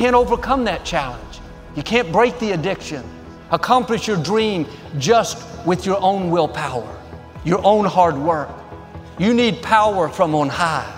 can't 0.00 0.16
overcome 0.16 0.64
that 0.64 0.82
challenge. 0.82 1.40
You 1.76 1.82
can't 1.82 2.10
break 2.10 2.38
the 2.38 2.52
addiction, 2.52 3.04
accomplish 3.50 4.08
your 4.08 4.16
dream 4.16 4.66
just 4.96 5.46
with 5.66 5.84
your 5.84 6.00
own 6.00 6.30
willpower, 6.30 6.98
your 7.44 7.62
own 7.62 7.84
hard 7.84 8.16
work. 8.16 8.48
You 9.18 9.34
need 9.34 9.60
power 9.60 10.08
from 10.08 10.34
on 10.34 10.48
high. 10.48 10.90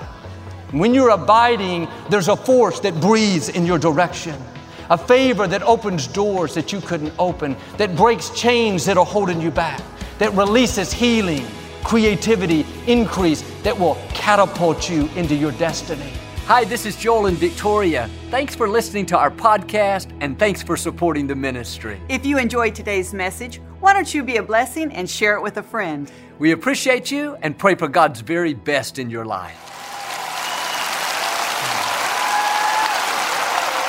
When 0.71 0.95
you're 0.95 1.11
abiding, 1.11 1.89
there's 2.11 2.29
a 2.29 2.37
force 2.37 2.79
that 2.79 2.95
breathes 3.01 3.49
in 3.49 3.67
your 3.67 3.77
direction, 3.77 4.41
a 4.89 4.97
favor 4.97 5.49
that 5.49 5.65
opens 5.65 6.07
doors 6.07 6.55
that 6.55 6.73
you 6.73 6.81
couldn't 6.81 7.13
open, 7.19 7.57
that 7.79 7.97
breaks 7.97 8.31
chains 8.31 8.85
that 8.85 8.97
are 8.97 9.05
holding 9.05 9.41
you 9.41 9.51
back, 9.51 9.83
that 10.19 10.33
releases 10.35 10.93
healing, 10.93 11.45
creativity, 11.83 12.65
increase 12.87 13.43
that 13.65 13.77
will 13.77 13.97
catapult 14.11 14.89
you 14.89 15.09
into 15.17 15.35
your 15.35 15.51
destiny. 15.51 16.13
Hi, 16.47 16.65
this 16.65 16.87
is 16.87 16.97
Joel 16.97 17.27
and 17.27 17.39
Victoria. 17.39 18.11
Thanks 18.29 18.57
for 18.57 18.69
listening 18.69 19.07
to 19.07 19.17
our 19.17 19.31
podcast 19.31 20.13
and 20.21 20.37
thanks 20.37 20.61
for 20.61 20.77
supporting 20.77 21.29
the 21.29 21.37
ministry. 21.37 22.01
If 22.09 22.27
you 22.27 22.37
enjoyed 22.37 22.75
today's 22.75 23.15
message, 23.15 23.61
why 23.79 23.93
don't 23.93 24.13
you 24.13 24.25
be 24.25 24.39
a 24.39 24.43
blessing 24.43 24.93
and 24.93 25.09
share 25.09 25.37
it 25.37 25.41
with 25.41 25.59
a 25.59 25.63
friend? 25.63 26.11
We 26.41 26.51
appreciate 26.51 27.13
you 27.13 27.37
and 27.43 27.57
pray 27.57 27.77
for 27.77 27.87
God's 27.87 28.23
very 28.23 28.55
best 28.55 28.99
in 28.99 29.09
your 29.09 29.25
life. 29.25 29.57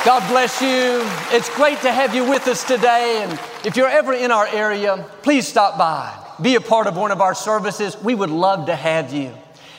God 0.06 0.26
bless 0.30 0.62
you. 0.62 1.02
It's 1.36 1.50
great 1.56 1.80
to 1.82 1.92
have 1.92 2.14
you 2.14 2.30
with 2.30 2.48
us 2.48 2.64
today. 2.64 3.26
And 3.28 3.40
if 3.66 3.76
you're 3.76 3.90
ever 3.90 4.14
in 4.14 4.32
our 4.32 4.46
area, 4.46 5.04
please 5.24 5.48
stop 5.48 5.76
by. 5.76 6.16
Be 6.40 6.54
a 6.54 6.62
part 6.62 6.86
of 6.86 6.98
one 6.98 7.12
of 7.12 7.20
our 7.20 7.34
services. 7.34 7.98
We 8.04 8.14
would 8.14 8.30
love 8.30 8.68
to 8.68 8.76
have 8.76 9.12
you. 9.12 9.34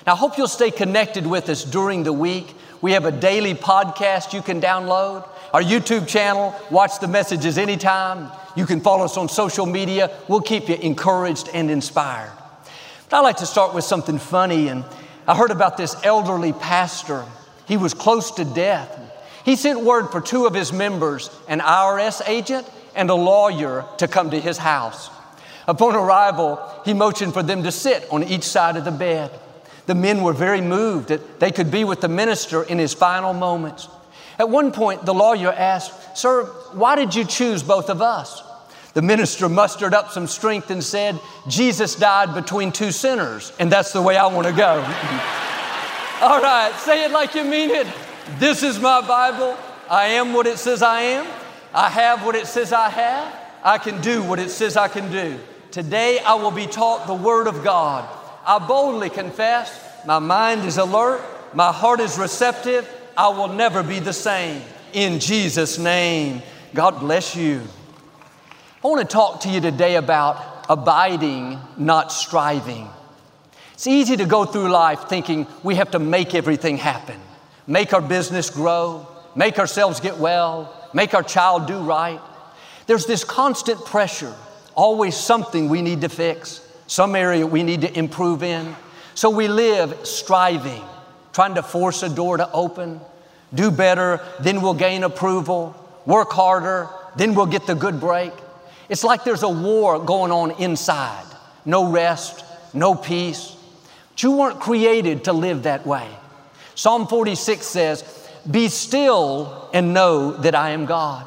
Now, 0.06 0.14
I 0.14 0.16
hope 0.16 0.36
you'll 0.36 0.48
stay 0.48 0.72
connected 0.72 1.24
with 1.24 1.48
us 1.48 1.64
during 1.64 2.02
the 2.02 2.12
week. 2.12 2.56
We 2.84 2.92
have 2.92 3.06
a 3.06 3.10
daily 3.10 3.54
podcast 3.54 4.34
you 4.34 4.42
can 4.42 4.60
download, 4.60 5.26
our 5.54 5.62
YouTube 5.62 6.06
channel, 6.06 6.54
watch 6.70 6.98
the 7.00 7.08
messages 7.08 7.56
anytime. 7.56 8.30
You 8.56 8.66
can 8.66 8.82
follow 8.82 9.06
us 9.06 9.16
on 9.16 9.30
social 9.30 9.64
media. 9.64 10.14
We'll 10.28 10.42
keep 10.42 10.68
you 10.68 10.74
encouraged 10.74 11.48
and 11.54 11.70
inspired. 11.70 12.30
But 13.08 13.16
I 13.16 13.20
like 13.20 13.38
to 13.38 13.46
start 13.46 13.74
with 13.74 13.84
something 13.84 14.18
funny. 14.18 14.68
And 14.68 14.84
I 15.26 15.34
heard 15.34 15.50
about 15.50 15.78
this 15.78 15.96
elderly 16.04 16.52
pastor. 16.52 17.24
He 17.66 17.78
was 17.78 17.94
close 17.94 18.32
to 18.32 18.44
death. 18.44 19.00
He 19.46 19.56
sent 19.56 19.80
word 19.80 20.08
for 20.08 20.20
two 20.20 20.44
of 20.44 20.52
his 20.52 20.70
members, 20.70 21.30
an 21.48 21.60
IRS 21.60 22.20
agent 22.28 22.70
and 22.94 23.08
a 23.08 23.14
lawyer, 23.14 23.86
to 23.96 24.06
come 24.06 24.28
to 24.28 24.38
his 24.38 24.58
house. 24.58 25.08
Upon 25.66 25.96
arrival, 25.96 26.60
he 26.84 26.92
motioned 26.92 27.32
for 27.32 27.42
them 27.42 27.62
to 27.62 27.72
sit 27.72 28.06
on 28.10 28.24
each 28.24 28.44
side 28.44 28.76
of 28.76 28.84
the 28.84 28.90
bed. 28.90 29.30
The 29.86 29.94
men 29.94 30.22
were 30.22 30.32
very 30.32 30.60
moved 30.60 31.08
that 31.08 31.40
they 31.40 31.52
could 31.52 31.70
be 31.70 31.84
with 31.84 32.00
the 32.00 32.08
minister 32.08 32.62
in 32.62 32.78
his 32.78 32.94
final 32.94 33.34
moments. 33.34 33.88
At 34.38 34.48
one 34.48 34.72
point, 34.72 35.04
the 35.04 35.14
lawyer 35.14 35.52
asked, 35.52 36.16
Sir, 36.16 36.44
why 36.72 36.96
did 36.96 37.14
you 37.14 37.24
choose 37.24 37.62
both 37.62 37.90
of 37.90 38.02
us? 38.02 38.42
The 38.94 39.02
minister 39.02 39.48
mustered 39.48 39.92
up 39.92 40.10
some 40.10 40.26
strength 40.26 40.70
and 40.70 40.82
said, 40.82 41.18
Jesus 41.48 41.96
died 41.96 42.32
between 42.34 42.72
two 42.72 42.92
sinners, 42.92 43.52
and 43.58 43.70
that's 43.70 43.92
the 43.92 44.00
way 44.00 44.16
I 44.16 44.26
want 44.26 44.46
to 44.46 44.52
go. 44.52 44.76
All 46.20 46.40
right, 46.40 46.72
say 46.78 47.04
it 47.04 47.10
like 47.10 47.34
you 47.34 47.44
mean 47.44 47.70
it. 47.70 47.86
This 48.38 48.62
is 48.62 48.78
my 48.78 49.06
Bible. 49.06 49.56
I 49.90 50.06
am 50.06 50.32
what 50.32 50.46
it 50.46 50.58
says 50.58 50.80
I 50.80 51.00
am. 51.00 51.26
I 51.74 51.90
have 51.90 52.24
what 52.24 52.36
it 52.36 52.46
says 52.46 52.72
I 52.72 52.88
have. 52.88 53.34
I 53.64 53.78
can 53.78 54.00
do 54.00 54.22
what 54.22 54.38
it 54.38 54.50
says 54.50 54.76
I 54.76 54.88
can 54.88 55.10
do. 55.10 55.38
Today 55.70 56.20
I 56.20 56.34
will 56.34 56.52
be 56.52 56.66
taught 56.66 57.06
the 57.06 57.14
Word 57.14 57.48
of 57.48 57.64
God. 57.64 58.08
I 58.46 58.58
boldly 58.66 59.10
confess, 59.10 59.80
my 60.06 60.18
mind 60.18 60.64
is 60.64 60.78
alert, 60.78 61.22
my 61.54 61.72
heart 61.72 62.00
is 62.00 62.18
receptive. 62.18 62.88
I 63.16 63.28
will 63.28 63.48
never 63.48 63.82
be 63.82 64.00
the 64.00 64.12
same. 64.12 64.60
In 64.92 65.20
Jesus' 65.20 65.78
name, 65.78 66.42
God 66.74 66.98
bless 66.98 67.36
you. 67.36 67.62
I 68.82 68.88
want 68.88 69.00
to 69.00 69.06
talk 69.06 69.40
to 69.42 69.48
you 69.48 69.60
today 69.60 69.94
about 69.94 70.66
abiding, 70.68 71.58
not 71.76 72.10
striving. 72.10 72.88
It's 73.72 73.86
easy 73.86 74.16
to 74.16 74.26
go 74.26 74.44
through 74.44 74.68
life 74.70 75.08
thinking 75.08 75.46
we 75.62 75.76
have 75.76 75.92
to 75.92 75.98
make 75.98 76.34
everything 76.34 76.76
happen 76.76 77.20
make 77.66 77.92
our 77.92 78.02
business 78.02 78.50
grow, 78.50 79.06
make 79.34 79.58
ourselves 79.58 80.00
get 80.00 80.18
well, 80.18 80.90
make 80.92 81.14
our 81.14 81.22
child 81.22 81.66
do 81.66 81.78
right. 81.78 82.20
There's 82.86 83.06
this 83.06 83.24
constant 83.24 83.84
pressure, 83.84 84.34
always 84.74 85.16
something 85.16 85.68
we 85.68 85.82
need 85.82 86.02
to 86.02 86.08
fix, 86.08 86.60
some 86.86 87.14
area 87.16 87.46
we 87.46 87.62
need 87.62 87.82
to 87.82 87.98
improve 87.98 88.42
in. 88.42 88.74
So 89.14 89.30
we 89.30 89.48
live 89.48 90.06
striving, 90.06 90.82
trying 91.32 91.54
to 91.54 91.62
force 91.62 92.02
a 92.02 92.08
door 92.08 92.36
to 92.36 92.50
open, 92.52 93.00
do 93.54 93.70
better, 93.70 94.20
then 94.40 94.60
we'll 94.60 94.74
gain 94.74 95.04
approval, 95.04 95.74
work 96.06 96.32
harder, 96.32 96.88
then 97.16 97.34
we'll 97.34 97.46
get 97.46 97.66
the 97.66 97.74
good 97.74 98.00
break. 98.00 98.32
It's 98.88 99.04
like 99.04 99.24
there's 99.24 99.42
a 99.42 99.48
war 99.48 99.98
going 99.98 100.32
on 100.32 100.50
inside. 100.52 101.26
No 101.64 101.90
rest, 101.90 102.44
no 102.74 102.94
peace. 102.94 103.56
But 104.10 104.22
you 104.22 104.32
weren't 104.32 104.60
created 104.60 105.24
to 105.24 105.32
live 105.32 105.62
that 105.62 105.86
way. 105.86 106.08
Psalm 106.74 107.06
46 107.06 107.64
says, 107.64 108.28
Be 108.50 108.68
still 108.68 109.70
and 109.72 109.94
know 109.94 110.32
that 110.32 110.54
I 110.54 110.70
am 110.70 110.86
God. 110.86 111.24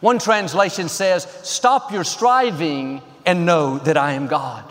One 0.00 0.18
translation 0.18 0.88
says, 0.88 1.24
Stop 1.42 1.92
your 1.92 2.04
striving 2.04 3.02
and 3.26 3.46
know 3.46 3.78
that 3.78 3.96
I 3.96 4.12
am 4.12 4.26
God. 4.26 4.69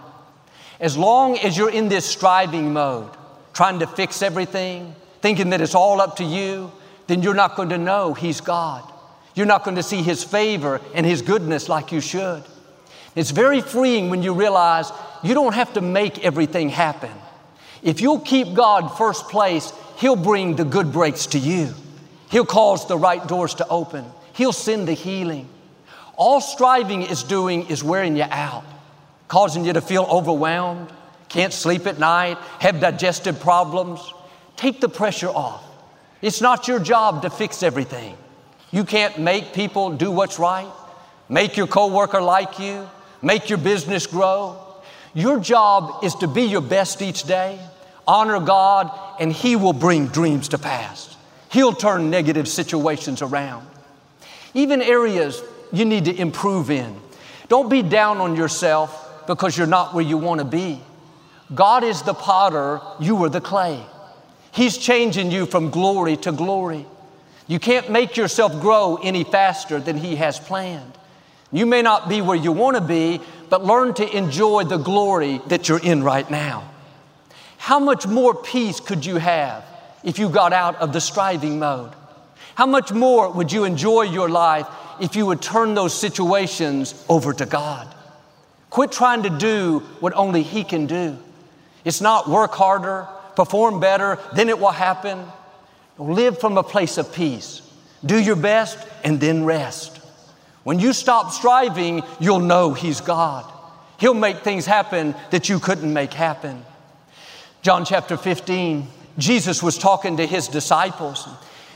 As 0.80 0.98
long 0.98 1.38
as 1.40 1.58
you're 1.58 1.70
in 1.70 1.90
this 1.90 2.06
striving 2.06 2.74
mode, 2.74 3.10
trying 3.54 3.80
to 3.80 3.88
fix 3.88 4.22
everything, 4.22 4.96
thinking 5.22 5.50
that 5.50 5.62
it's 5.62 5.76
all 5.76 6.00
up 6.00 6.16
to 6.18 6.24
you, 6.24 6.72
then 7.08 7.22
you're 7.22 7.34
not 7.34 7.56
going 7.56 7.70
to 7.70 7.78
know 7.78 8.14
He's 8.14 8.40
God. 8.40 8.90
You're 9.36 9.46
not 9.46 9.64
going 9.64 9.76
to 9.76 9.84
see 9.84 10.02
His 10.02 10.24
favor 10.24 10.80
and 10.94 11.06
His 11.06 11.22
goodness 11.22 11.68
like 11.68 11.92
you 11.92 12.02
should. 12.02 12.44
It's 13.16 13.32
very 13.32 13.62
freeing 13.62 14.10
when 14.10 14.24
you 14.24 14.34
realize 14.34 14.92
you 15.24 15.34
don't 15.34 15.56
have 15.56 15.74
to 15.74 15.82
make 15.82 16.24
everything 16.24 16.70
happen. 16.70 17.12
If 17.82 18.02
you'll 18.02 18.20
keep 18.20 18.54
God 18.54 18.98
first 18.98 19.28
place, 19.30 19.74
He'll 19.98 20.16
bring 20.16 20.56
the 20.56 20.66
good 20.66 20.94
breaks 20.94 21.26
to 21.28 21.40
you. 21.40 21.74
He'll 22.30 22.46
cause 22.46 22.88
the 22.88 22.98
right 22.98 23.26
doors 23.28 23.56
to 23.56 23.68
open. 23.68 24.06
He'll 24.34 24.54
send 24.54 24.88
the 24.88 24.94
healing. 24.94 25.50
All 26.16 26.40
striving 26.40 27.02
is 27.02 27.24
doing 27.24 27.68
is 27.68 27.84
wearing 27.84 28.16
you 28.16 28.26
out, 28.30 28.64
causing 29.30 29.64
you 29.64 29.72
to 29.72 29.80
feel 29.80 30.04
overwhelmed, 30.04 30.92
can't 31.30 31.54
sleep 31.54 31.88
at 31.88 32.00
night, 32.00 32.38
have 32.60 32.82
digestive 32.82 33.40
problems. 33.40 34.14
Take 34.58 34.82
the 34.82 34.90
pressure 34.90 35.30
off. 35.30 35.64
It's 36.22 36.42
not 36.42 36.68
your 36.68 36.80
job 36.80 37.22
to 37.22 37.30
fix 37.30 37.64
everything. 37.64 38.18
You 38.72 38.84
can't 38.84 39.18
make 39.18 39.54
people 39.54 39.92
do 39.92 40.12
what's 40.12 40.38
right, 40.38 40.70
make 41.30 41.56
your 41.56 41.68
coworker 41.68 42.22
like 42.22 42.60
you, 42.60 42.90
make 43.22 43.50
your 43.50 43.58
business 43.58 44.06
grow. 44.06 44.58
Your 45.14 45.40
job 45.40 46.04
is 46.04 46.14
to 46.16 46.28
be 46.28 46.44
your 46.44 46.62
best 46.62 47.02
each 47.02 47.24
day 47.24 47.58
honor 48.10 48.40
God, 48.40 48.92
and 49.20 49.32
He 49.32 49.56
will 49.56 49.72
bring 49.72 50.08
dreams 50.08 50.50
to 50.50 50.58
pass. 50.58 51.16
He'll 51.52 51.74
turn 51.74 52.10
negative 52.10 52.48
situations 52.48 53.22
around. 53.22 53.68
Even 54.56 54.82
areas 54.82 55.42
you 55.72 55.86
need 55.86 56.06
to 56.06 56.16
improve 56.20 56.72
in. 56.72 57.00
Don't 57.50 57.70
be 57.70 57.84
down 57.84 58.18
on 58.18 58.36
yourself 58.36 59.09
because 59.30 59.56
you're 59.56 59.68
not 59.68 59.94
where 59.94 60.04
you 60.04 60.18
want 60.18 60.40
to 60.40 60.46
be. 60.46 60.82
God 61.54 61.84
is 61.84 62.02
the 62.02 62.16
potter, 62.16 62.82
you 63.00 63.24
are 63.24 63.30
the 63.30 63.40
clay. 63.40 63.80
He's 64.52 64.76
changing 64.76 65.30
you 65.30 65.46
from 65.46 65.70
glory 65.70 66.18
to 66.18 66.32
glory. 66.32 66.88
You 67.46 67.60
can't 67.60 67.92
make 67.92 68.18
yourself 68.18 68.60
grow 68.60 68.96
any 69.04 69.24
faster 69.24 69.80
than 69.80 69.98
He 69.98 70.16
has 70.16 70.40
planned. 70.40 70.98
You 71.52 71.68
may 71.68 71.84
not 71.84 72.10
be 72.10 72.22
where 72.22 72.36
you 72.36 72.52
want 72.52 72.78
to 72.78 72.82
be, 72.82 73.22
but 73.52 73.64
learn 73.64 73.94
to 73.96 74.18
enjoy 74.18 74.64
the 74.64 74.78
glory 74.78 75.40
that 75.46 75.70
you're 75.70 75.84
in 75.84 76.02
right 76.02 76.30
now. 76.32 76.68
How 77.60 77.80
much 77.80 78.08
more 78.08 78.34
peace 78.34 78.80
could 78.80 79.06
you 79.06 79.18
have 79.18 79.64
if 80.04 80.18
you 80.18 80.30
got 80.30 80.54
out 80.54 80.78
of 80.78 80.92
the 80.92 81.02
striving 81.02 81.60
mode? 81.60 81.94
How 82.56 82.66
much 82.66 82.92
more 82.92 83.32
would 83.32 83.52
you 83.52 83.64
enjoy 83.66 84.04
your 84.04 84.28
life 84.28 84.66
if 85.00 85.16
you 85.16 85.28
would 85.28 85.40
turn 85.44 85.76
those 85.76 85.94
situations 85.94 87.06
over 87.08 87.32
to 87.32 87.46
God? 87.46 87.94
Quit 88.70 88.92
trying 88.92 89.24
to 89.24 89.30
do 89.30 89.80
what 90.00 90.14
only 90.14 90.44
He 90.44 90.64
can 90.64 90.86
do. 90.86 91.18
It's 91.86 92.02
not 92.02 92.30
work 92.30 92.54
harder, 92.54 93.08
perform 93.36 93.80
better, 93.80 94.20
then 94.34 94.50
it 94.50 94.60
will 94.60 94.72
happen. 94.72 95.26
Live 95.98 96.40
from 96.40 96.58
a 96.58 96.64
place 96.64 96.98
of 96.98 97.14
peace. 97.14 97.62
Do 98.06 98.22
your 98.22 98.36
best 98.36 98.78
and 99.04 99.20
then 99.20 99.44
rest. 99.44 99.98
When 100.64 100.80
you 100.80 100.94
stop 100.94 101.32
striving, 101.32 102.04
you'll 102.20 102.40
know 102.40 102.74
He's 102.74 103.02
God. 103.02 103.52
He'll 104.00 104.14
make 104.14 104.40
things 104.40 104.66
happen 104.66 105.14
that 105.32 105.50
you 105.50 105.60
couldn't 105.60 105.92
make 105.92 106.14
happen. 106.14 106.64
John 107.62 107.84
chapter 107.84 108.16
15, 108.16 108.88
Jesus 109.18 109.62
was 109.62 109.78
talking 109.78 110.18
to 110.18 110.26
his 110.26 110.48
disciples. 110.48 111.28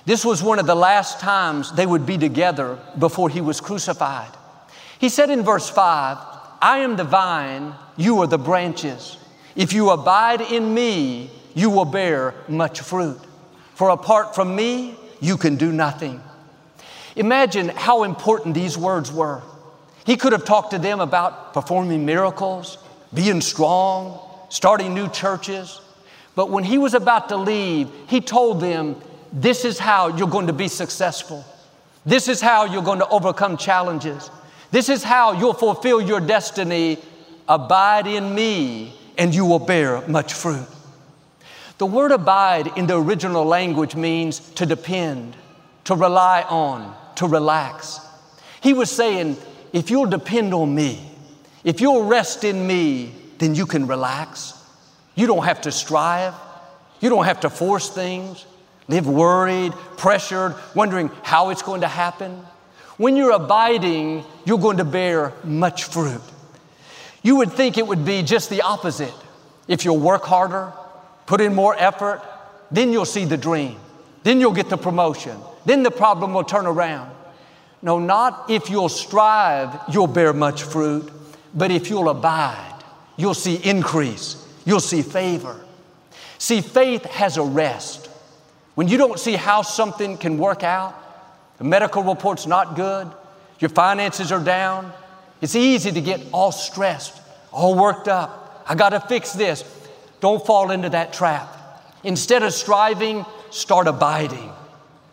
This 0.05 0.23
was 0.23 0.41
one 0.41 0.59
of 0.59 0.65
the 0.65 0.75
last 0.75 1.19
times 1.19 1.73
they 1.73 1.85
would 1.85 2.05
be 2.05 2.17
together 2.17 2.79
before 2.97 3.29
he 3.29 3.41
was 3.41 3.59
crucified. 3.59 4.31
He 4.99 5.09
said 5.09 5.29
in 5.29 5.43
verse 5.43 5.69
5, 5.69 6.17
I 6.63 6.77
am 6.77 6.95
the 6.95 7.03
vine, 7.03 7.73
you 7.97 8.21
are 8.21 8.27
the 8.27 8.37
branches. 8.37 9.17
If 9.53 9.73
you 9.73 9.89
abide 9.89 10.39
in 10.39 10.73
me, 10.73 11.29
you 11.53 11.69
will 11.69 11.83
bear 11.83 12.35
much 12.47 12.79
fruit. 12.79 13.19
For 13.75 13.89
apart 13.89 14.33
from 14.33 14.55
me, 14.55 14.95
you 15.19 15.35
can 15.35 15.57
do 15.57 15.73
nothing. 15.73 16.21
Imagine 17.17 17.67
how 17.67 18.03
important 18.03 18.55
these 18.55 18.77
words 18.77 19.11
were. 19.11 19.41
He 20.05 20.15
could 20.15 20.31
have 20.31 20.45
talked 20.45 20.71
to 20.71 20.79
them 20.79 21.01
about 21.01 21.53
performing 21.53 22.05
miracles, 22.05 22.77
being 23.13 23.41
strong, 23.41 24.21
starting 24.47 24.93
new 24.93 25.09
churches. 25.09 25.81
But 26.33 26.49
when 26.49 26.63
he 26.63 26.77
was 26.77 26.93
about 26.93 27.27
to 27.27 27.35
leave, 27.35 27.89
he 28.07 28.21
told 28.21 28.61
them, 28.61 28.95
This 29.33 29.65
is 29.65 29.79
how 29.79 30.15
you're 30.15 30.29
going 30.29 30.47
to 30.47 30.53
be 30.53 30.69
successful. 30.69 31.43
This 32.05 32.29
is 32.29 32.39
how 32.39 32.63
you're 32.63 32.83
going 32.83 32.99
to 32.99 33.09
overcome 33.09 33.57
challenges. 33.57 34.31
This 34.73 34.89
is 34.89 35.03
how 35.03 35.33
you'll 35.33 35.53
fulfill 35.53 36.01
your 36.01 36.19
destiny. 36.19 36.97
Abide 37.47 38.07
in 38.07 38.33
me, 38.33 38.97
and 39.19 39.35
you 39.35 39.45
will 39.45 39.59
bear 39.59 40.01
much 40.07 40.33
fruit. 40.33 40.65
The 41.77 41.85
word 41.85 42.11
abide 42.11 42.75
in 42.75 42.87
the 42.87 42.99
original 42.99 43.45
language 43.45 43.95
means 43.95 44.39
to 44.55 44.65
depend, 44.65 45.35
to 45.83 45.93
rely 45.93 46.41
on, 46.49 46.95
to 47.17 47.27
relax. 47.27 47.99
He 48.61 48.73
was 48.73 48.89
saying, 48.89 49.37
if 49.73 49.91
you'll 49.91 50.07
depend 50.07 50.55
on 50.55 50.73
me, 50.73 51.07
if 51.63 51.79
you'll 51.79 52.05
rest 52.05 52.43
in 52.43 52.65
me, 52.65 53.13
then 53.37 53.53
you 53.53 53.67
can 53.67 53.85
relax. 53.85 54.55
You 55.13 55.27
don't 55.27 55.45
have 55.45 55.61
to 55.61 55.71
strive. 55.71 56.33
You 56.99 57.09
don't 57.09 57.25
have 57.25 57.41
to 57.41 57.49
force 57.51 57.91
things, 57.91 58.43
live 58.87 59.05
worried, 59.05 59.73
pressured, 59.97 60.55
wondering 60.73 61.11
how 61.21 61.51
it's 61.51 61.61
going 61.61 61.81
to 61.81 61.87
happen. 61.87 62.43
When 62.97 63.15
you're 63.15 63.31
abiding, 63.31 64.23
you're 64.45 64.59
going 64.59 64.77
to 64.77 64.85
bear 64.85 65.33
much 65.43 65.85
fruit. 65.85 66.21
You 67.23 67.37
would 67.37 67.51
think 67.51 67.77
it 67.77 67.87
would 67.87 68.05
be 68.05 68.21
just 68.21 68.49
the 68.49 68.61
opposite. 68.61 69.13
If 69.67 69.85
you'll 69.85 69.99
work 69.99 70.23
harder, 70.23 70.73
put 71.25 71.41
in 71.41 71.55
more 71.55 71.75
effort, 71.77 72.21
then 72.69 72.91
you'll 72.91 73.05
see 73.05 73.25
the 73.25 73.37
dream. 73.37 73.77
Then 74.23 74.39
you'll 74.39 74.53
get 74.53 74.69
the 74.69 74.77
promotion. 74.77 75.37
Then 75.65 75.83
the 75.83 75.91
problem 75.91 76.33
will 76.33 76.43
turn 76.43 76.65
around. 76.65 77.11
No, 77.81 77.99
not 77.99 78.49
if 78.49 78.69
you'll 78.69 78.89
strive, 78.89 79.77
you'll 79.91 80.07
bear 80.07 80.31
much 80.33 80.63
fruit, 80.63 81.11
but 81.53 81.71
if 81.71 81.89
you'll 81.89 82.09
abide, 82.09 82.83
you'll 83.17 83.33
see 83.33 83.55
increase, 83.55 84.47
you'll 84.65 84.79
see 84.79 85.01
favor. 85.01 85.59
See, 86.37 86.61
faith 86.61 87.05
has 87.05 87.37
a 87.37 87.43
rest. 87.43 88.07
When 88.75 88.87
you 88.87 88.97
don't 88.97 89.19
see 89.19 89.35
how 89.35 89.61
something 89.61 90.17
can 90.17 90.37
work 90.37 90.63
out, 90.63 90.95
medical 91.63 92.03
report's 92.03 92.45
not 92.45 92.75
good, 92.75 93.11
your 93.59 93.69
finances 93.69 94.31
are 94.31 94.43
down, 94.43 94.91
it's 95.41 95.55
easy 95.55 95.91
to 95.91 96.01
get 96.01 96.21
all 96.31 96.51
stressed, 96.51 97.21
all 97.51 97.75
worked 97.75 98.07
up. 98.07 98.63
I 98.67 98.75
got 98.75 98.89
to 98.89 98.99
fix 98.99 99.33
this. 99.33 99.63
Don't 100.19 100.45
fall 100.45 100.71
into 100.71 100.89
that 100.89 101.13
trap. 101.13 101.49
Instead 102.03 102.43
of 102.43 102.53
striving, 102.53 103.25
start 103.49 103.87
abiding. 103.87 104.51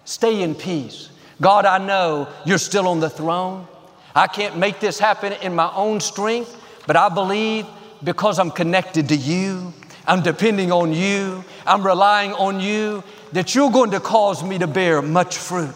Stay 0.05 0.43
in 0.43 0.55
peace. 0.55 1.11
God, 1.41 1.64
I 1.64 1.79
know 1.79 2.29
you're 2.44 2.58
still 2.58 2.88
on 2.88 3.00
the 3.00 3.11
throne. 3.11 3.67
I 4.14 4.26
can't 4.26 4.56
make 4.56 4.81
this 4.81 4.99
happen 4.99 5.32
in 5.43 5.55
my 5.55 5.73
own 5.75 6.00
strength, 6.00 6.56
but 6.87 6.97
I 6.97 7.08
believe 7.08 7.67
because 8.02 8.38
I'm 8.38 8.50
connected 8.50 9.08
to 9.08 9.17
you, 9.17 9.73
I'm 10.06 10.23
depending 10.23 10.73
on 10.73 10.93
you, 10.93 11.44
I'm 11.67 11.87
relying 11.87 12.32
on 12.32 12.61
you, 12.61 13.05
that 13.32 13.55
you're 13.55 13.70
going 13.70 13.93
to 13.93 14.00
cause 14.00 14.43
me 14.43 14.58
to 14.58 14.67
bear 14.67 15.02
much 15.02 15.38
fruit, 15.38 15.75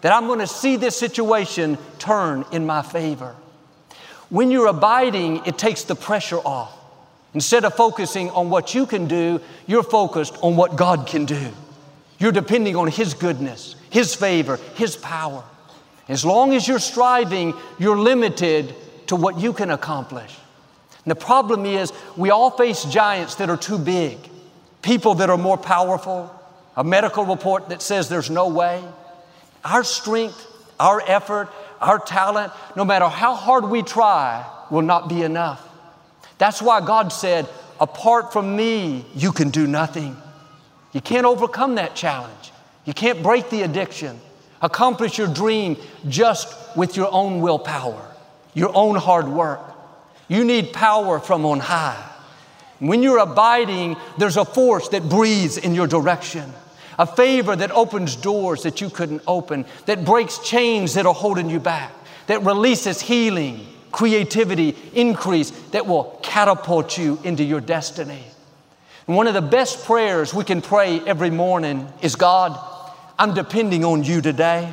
that 0.00 0.12
I'm 0.12 0.26
going 0.26 0.38
to 0.38 0.46
see 0.46 0.76
this 0.76 0.96
situation 0.96 1.78
turn 1.98 2.44
in 2.52 2.66
my 2.66 2.82
favor. 2.82 3.36
When 4.28 4.50
you're 4.50 4.68
abiding, 4.68 5.44
it 5.46 5.58
takes 5.58 5.82
the 5.84 5.94
pressure 5.94 6.38
off. 6.38 6.76
Instead 7.34 7.64
of 7.64 7.74
focusing 7.74 8.30
on 8.30 8.50
what 8.50 8.74
you 8.74 8.86
can 8.86 9.06
do, 9.06 9.40
you're 9.66 9.82
focused 9.82 10.36
on 10.42 10.56
what 10.56 10.76
God 10.76 11.06
can 11.06 11.26
do. 11.26 11.52
You're 12.18 12.32
depending 12.32 12.76
on 12.76 12.88
His 12.88 13.14
goodness, 13.14 13.76
His 13.90 14.14
favor, 14.14 14.58
His 14.74 14.96
power. 14.96 15.44
As 16.08 16.24
long 16.24 16.52
as 16.54 16.66
you're 16.66 16.80
striving, 16.80 17.54
you're 17.78 17.98
limited 17.98 18.74
to 19.06 19.16
what 19.16 19.38
you 19.38 19.52
can 19.52 19.70
accomplish. 19.70 20.36
And 21.04 21.10
the 21.10 21.14
problem 21.16 21.64
is, 21.66 21.92
we 22.16 22.30
all 22.30 22.50
face 22.50 22.84
giants 22.84 23.36
that 23.36 23.48
are 23.48 23.56
too 23.56 23.78
big, 23.78 24.18
people 24.82 25.14
that 25.16 25.30
are 25.30 25.38
more 25.38 25.56
powerful, 25.56 26.34
a 26.76 26.84
medical 26.84 27.24
report 27.24 27.68
that 27.68 27.80
says 27.80 28.08
there's 28.08 28.30
no 28.30 28.48
way. 28.48 28.82
Our 29.64 29.84
strength, 29.84 30.46
our 30.78 31.02
effort, 31.06 31.48
our 31.80 31.98
talent, 31.98 32.52
no 32.76 32.84
matter 32.84 33.08
how 33.08 33.34
hard 33.34 33.64
we 33.64 33.82
try, 33.82 34.46
will 34.70 34.82
not 34.82 35.08
be 35.08 35.22
enough. 35.22 35.66
That's 36.38 36.62
why 36.62 36.80
God 36.80 37.12
said, 37.12 37.48
Apart 37.80 38.32
from 38.32 38.56
me, 38.56 39.06
you 39.14 39.32
can 39.32 39.48
do 39.48 39.66
nothing. 39.66 40.14
You 40.92 41.00
can't 41.00 41.24
overcome 41.24 41.76
that 41.76 41.94
challenge. 41.94 42.52
You 42.84 42.92
can't 42.92 43.22
break 43.22 43.48
the 43.48 43.62
addiction, 43.62 44.20
accomplish 44.60 45.16
your 45.16 45.28
dream 45.28 45.76
just 46.08 46.54
with 46.76 46.96
your 46.96 47.08
own 47.10 47.40
willpower, 47.40 48.14
your 48.52 48.70
own 48.74 48.96
hard 48.96 49.28
work. 49.28 49.60
You 50.28 50.44
need 50.44 50.72
power 50.72 51.20
from 51.20 51.46
on 51.46 51.60
high. 51.60 52.06
When 52.80 53.02
you're 53.02 53.18
abiding, 53.18 53.96
there's 54.18 54.36
a 54.36 54.44
force 54.44 54.88
that 54.90 55.08
breathes 55.08 55.56
in 55.56 55.74
your 55.74 55.86
direction, 55.86 56.52
a 57.00 57.06
favor 57.06 57.56
that 57.56 57.70
opens 57.70 58.14
doors 58.14 58.64
that 58.64 58.82
you 58.82 58.90
couldn't 58.90 59.22
open, 59.26 59.64
that 59.86 60.04
breaks 60.04 60.36
chains 60.40 60.92
that 60.92 61.06
are 61.06 61.14
holding 61.14 61.48
you 61.48 61.58
back, 61.58 61.90
that 62.26 62.44
releases 62.44 63.00
healing, 63.00 63.66
creativity, 63.90 64.76
increase 64.92 65.50
that 65.70 65.86
will 65.86 66.20
catapult 66.22 66.98
you 66.98 67.18
into 67.24 67.42
your 67.42 67.62
destiny. 67.62 68.22
And 69.06 69.16
one 69.16 69.26
of 69.26 69.32
the 69.32 69.40
best 69.40 69.86
prayers 69.86 70.34
we 70.34 70.44
can 70.44 70.60
pray 70.60 71.00
every 71.00 71.30
morning 71.30 71.90
is 72.02 72.16
God, 72.16 72.60
I'm 73.18 73.32
depending 73.32 73.82
on 73.82 74.04
you 74.04 74.20
today. 74.20 74.70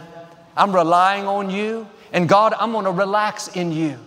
I'm 0.57 0.75
relying 0.75 1.27
on 1.27 1.49
you. 1.49 1.87
And 2.11 2.27
God, 2.27 2.53
I'm 2.59 2.73
going 2.73 2.83
to 2.83 2.91
relax 2.91 3.47
in 3.47 3.71
you. 3.71 3.97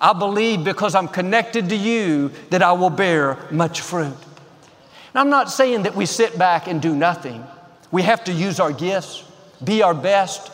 I 0.00 0.14
believe 0.14 0.64
because 0.64 0.96
I'm 0.96 1.06
connected 1.06 1.68
to 1.68 1.76
you 1.76 2.32
that 2.50 2.60
I 2.60 2.72
will 2.72 2.90
bear 2.90 3.38
much 3.52 3.82
fruit. 3.82 4.06
And 4.06 5.14
I'm 5.14 5.30
not 5.30 5.48
saying 5.48 5.84
that 5.84 5.94
we 5.94 6.06
sit 6.06 6.36
back 6.36 6.66
and 6.66 6.82
do 6.82 6.96
nothing. 6.96 7.44
We 7.90 8.02
have 8.02 8.24
to 8.24 8.32
use 8.32 8.60
our 8.60 8.72
gifts, 8.72 9.24
be 9.62 9.82
our 9.82 9.94
best, 9.94 10.50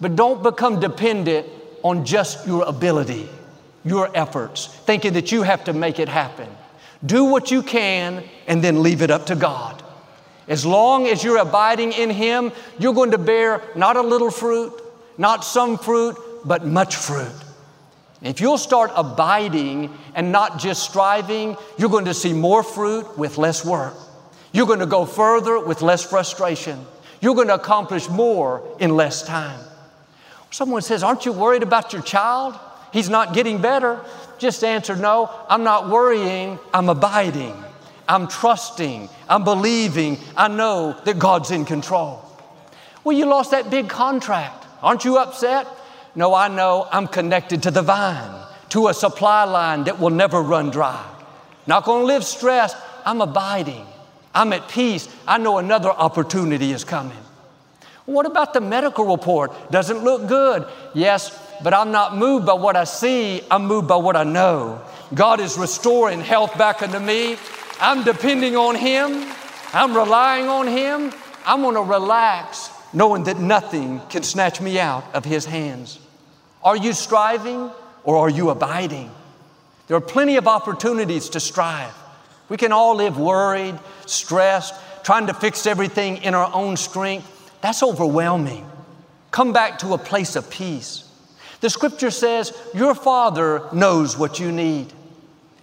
but 0.00 0.16
don't 0.16 0.42
become 0.42 0.80
dependent 0.80 1.46
on 1.82 2.04
just 2.04 2.46
your 2.46 2.64
ability 2.64 3.28
your 3.86 4.10
efforts, 4.14 4.66
thinking 4.66 5.12
that 5.14 5.30
you 5.30 5.42
have 5.42 5.64
to 5.64 5.72
make 5.72 5.98
it 6.00 6.08
happen. 6.08 6.48
Do 7.04 7.24
what 7.24 7.52
you 7.52 7.62
can 7.62 8.24
and 8.48 8.62
then 8.62 8.82
leave 8.82 9.00
it 9.00 9.10
up 9.10 9.26
to 9.26 9.36
God. 9.36 9.82
As 10.48 10.66
long 10.66 11.06
as 11.06 11.22
you're 11.22 11.38
abiding 11.38 11.92
in 11.92 12.10
Him, 12.10 12.52
you're 12.78 12.94
going 12.94 13.12
to 13.12 13.18
bear 13.18 13.62
not 13.76 13.96
a 13.96 14.02
little 14.02 14.30
fruit, 14.30 14.72
not 15.16 15.44
some 15.44 15.78
fruit, 15.78 16.16
but 16.44 16.66
much 16.66 16.96
fruit. 16.96 17.32
If 18.22 18.40
you'll 18.40 18.58
start 18.58 18.90
abiding 18.96 19.96
and 20.14 20.32
not 20.32 20.58
just 20.58 20.82
striving, 20.82 21.56
you're 21.78 21.90
going 21.90 22.06
to 22.06 22.14
see 22.14 22.32
more 22.32 22.62
fruit 22.64 23.16
with 23.16 23.38
less 23.38 23.64
work. 23.64 23.94
You're 24.56 24.66
going 24.66 24.78
to 24.78 24.86
go 24.86 25.04
further 25.04 25.60
with 25.60 25.82
less 25.82 26.02
frustration. 26.02 26.82
You're 27.20 27.34
going 27.34 27.48
to 27.48 27.56
accomplish 27.56 28.08
more 28.08 28.66
in 28.80 28.96
less 28.96 29.22
time. 29.22 29.60
Someone 30.50 30.80
says, 30.80 31.02
Aren't 31.02 31.26
you 31.26 31.32
worried 31.32 31.62
about 31.62 31.92
your 31.92 32.00
child? 32.00 32.58
He's 32.90 33.10
not 33.10 33.34
getting 33.34 33.60
better. 33.60 34.00
Just 34.38 34.64
answer, 34.64 34.96
no, 34.96 35.30
I'm 35.50 35.62
not 35.62 35.90
worrying, 35.90 36.58
I'm 36.72 36.88
abiding. 36.88 37.52
I'm 38.08 38.28
trusting, 38.28 39.10
I'm 39.28 39.44
believing, 39.44 40.16
I 40.34 40.48
know 40.48 40.96
that 41.04 41.18
God's 41.18 41.50
in 41.50 41.66
control. 41.66 42.24
Well, 43.04 43.14
you 43.14 43.26
lost 43.26 43.50
that 43.50 43.68
big 43.68 43.90
contract. 43.90 44.64
Aren't 44.82 45.04
you 45.04 45.18
upset? 45.18 45.66
No, 46.14 46.32
I 46.32 46.48
know 46.48 46.88
I'm 46.90 47.08
connected 47.08 47.62
to 47.64 47.70
the 47.70 47.82
vine, 47.82 48.42
to 48.70 48.88
a 48.88 48.94
supply 48.94 49.44
line 49.44 49.84
that 49.84 50.00
will 50.00 50.08
never 50.08 50.40
run 50.40 50.70
dry. 50.70 51.04
Not 51.66 51.84
going 51.84 52.04
to 52.04 52.06
live 52.06 52.24
stressed. 52.24 52.78
I'm 53.04 53.20
abiding. 53.20 53.86
I'm 54.36 54.52
at 54.52 54.68
peace. 54.68 55.08
I 55.26 55.38
know 55.38 55.56
another 55.56 55.88
opportunity 55.88 56.70
is 56.70 56.84
coming. 56.84 57.16
What 58.04 58.26
about 58.26 58.52
the 58.52 58.60
medical 58.60 59.06
report? 59.06 59.72
Doesn't 59.72 60.04
look 60.04 60.28
good. 60.28 60.68
Yes, 60.94 61.36
but 61.62 61.72
I'm 61.72 61.90
not 61.90 62.16
moved 62.16 62.44
by 62.44 62.52
what 62.52 62.76
I 62.76 62.84
see, 62.84 63.40
I'm 63.50 63.66
moved 63.66 63.88
by 63.88 63.96
what 63.96 64.14
I 64.14 64.24
know. 64.24 64.82
God 65.14 65.40
is 65.40 65.56
restoring 65.56 66.20
health 66.20 66.56
back 66.58 66.82
unto 66.82 66.98
me. 66.98 67.38
I'm 67.80 68.04
depending 68.04 68.56
on 68.56 68.74
Him, 68.74 69.26
I'm 69.72 69.96
relying 69.96 70.48
on 70.48 70.66
Him. 70.66 71.12
I'm 71.46 71.62
gonna 71.62 71.82
relax 71.82 72.70
knowing 72.92 73.24
that 73.24 73.38
nothing 73.38 74.00
can 74.10 74.22
snatch 74.22 74.60
me 74.60 74.78
out 74.78 75.04
of 75.14 75.24
His 75.24 75.46
hands. 75.46 75.98
Are 76.62 76.76
you 76.76 76.92
striving 76.92 77.70
or 78.04 78.16
are 78.18 78.30
you 78.30 78.50
abiding? 78.50 79.10
There 79.86 79.96
are 79.96 80.00
plenty 80.00 80.36
of 80.36 80.46
opportunities 80.46 81.30
to 81.30 81.40
strive. 81.40 81.94
We 82.48 82.56
can 82.56 82.72
all 82.72 82.96
live 82.96 83.18
worried, 83.18 83.78
stressed, 84.06 84.74
trying 85.02 85.26
to 85.26 85.34
fix 85.34 85.66
everything 85.66 86.18
in 86.18 86.34
our 86.34 86.50
own 86.54 86.76
strength. 86.76 87.32
That's 87.60 87.82
overwhelming. 87.82 88.68
Come 89.30 89.52
back 89.52 89.78
to 89.80 89.94
a 89.94 89.98
place 89.98 90.36
of 90.36 90.48
peace. 90.50 91.04
The 91.60 91.70
scripture 91.70 92.10
says, 92.10 92.52
Your 92.74 92.94
Father 92.94 93.62
knows 93.72 94.16
what 94.16 94.38
you 94.38 94.52
need. 94.52 94.92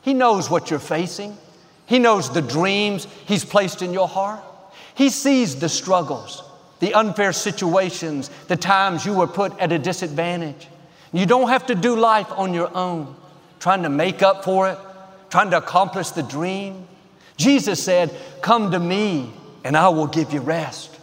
He 0.02 0.14
knows 0.14 0.50
what 0.50 0.70
you're 0.70 0.80
facing, 0.80 1.38
He 1.86 2.00
knows 2.00 2.30
the 2.30 2.42
dreams 2.42 3.08
He's 3.26 3.46
placed 3.46 3.82
in 3.82 3.94
your 3.94 4.08
heart. 4.08 4.44
He 4.96 5.10
sees 5.10 5.56
the 5.56 5.70
struggles, 5.70 6.44
the 6.80 6.94
unfair 6.94 7.34
situations, 7.34 8.30
the 8.48 8.58
times 8.58 9.06
you 9.06 9.14
were 9.14 9.28
put 9.28 9.58
at 9.60 9.72
a 9.72 9.80
disadvantage. 9.80 10.68
You 11.12 11.26
don't 11.26 11.50
have 11.50 11.66
to 11.68 11.76
do 11.76 11.96
life 11.96 12.32
on 12.32 12.54
your 12.54 12.76
own, 12.76 13.16
trying 13.60 13.84
to 13.84 13.90
make 13.90 14.22
up 14.22 14.44
for 14.44 14.70
it, 14.70 14.78
trying 15.34 15.50
to 15.50 15.58
accomplish 15.58 16.12
the 16.12 16.22
dream. 16.22 16.88
Jesus 17.38 17.84
said, 17.84 18.16
Come 18.44 18.70
to 18.70 18.80
me 18.80 19.34
and 19.64 19.76
I 19.76 19.90
will 19.90 20.06
give 20.06 20.32
you 20.32 20.42
rest. 20.42 20.96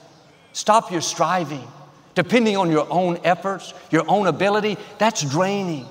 Stop 0.52 0.92
your 0.92 1.00
striving, 1.00 1.66
depending 2.14 2.56
on 2.56 2.70
your 2.70 2.86
own 2.92 3.18
efforts, 3.24 3.74
your 3.90 4.04
own 4.06 4.28
ability. 4.28 4.76
That's 4.98 5.28
draining. 5.28 5.84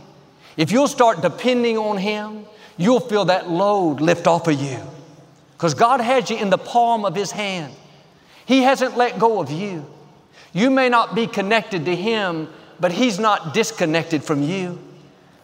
If 0.55 0.71
you'll 0.71 0.87
start 0.87 1.21
depending 1.21 1.77
on 1.77 1.97
Him, 1.97 2.45
you'll 2.77 3.01
feel 3.01 3.25
that 3.25 3.49
load 3.49 3.99
lift 3.99 4.25
off 4.25 4.47
of 4.47 4.53
you. 4.53 4.79
Because 5.57 5.73
God 5.73 5.99
has 5.99 6.29
you 6.29 6.37
in 6.37 6.49
the 6.49 6.57
palm 6.57 7.03
of 7.03 7.15
His 7.15 7.31
hand. 7.31 7.73
He 8.45 8.61
hasn't 8.63 8.95
let 8.95 9.19
go 9.19 9.41
of 9.41 9.51
you. 9.51 9.85
You 10.53 10.69
may 10.69 10.87
not 10.87 11.13
be 11.13 11.27
connected 11.27 11.83
to 11.83 11.93
Him, 11.93 12.47
but 12.79 12.93
He's 12.93 13.19
not 13.19 13.53
disconnected 13.53 14.23
from 14.23 14.43
you. 14.43 14.79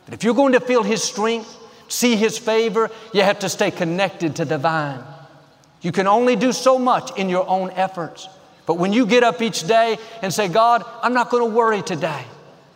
But 0.05 0.13
if 0.13 0.23
you're 0.23 0.33
going 0.33 0.53
to 0.53 0.61
feel 0.61 0.81
His 0.81 1.03
strength, 1.03 1.63
see 1.95 2.15
His 2.15 2.37
favor, 2.37 2.91
you 3.13 3.21
have 3.23 3.39
to 3.39 3.49
stay 3.49 3.71
connected 3.71 4.35
to 4.35 4.45
the 4.45 4.57
vine. 4.57 5.03
You 5.81 5.91
can 5.91 6.07
only 6.07 6.35
do 6.35 6.51
so 6.51 6.77
much 6.77 7.17
in 7.17 7.29
your 7.29 7.47
own 7.47 7.69
efforts. 7.71 8.27
But 8.65 8.75
when 8.75 8.91
you 8.91 9.05
get 9.05 9.23
up 9.23 9.41
each 9.41 9.67
day 9.67 9.97
and 10.21 10.33
say, 10.33 10.47
God, 10.47 10.83
I'm 11.03 11.13
not 11.13 11.29
going 11.29 11.47
to 11.47 11.55
worry 11.55 11.81
today. 11.83 12.23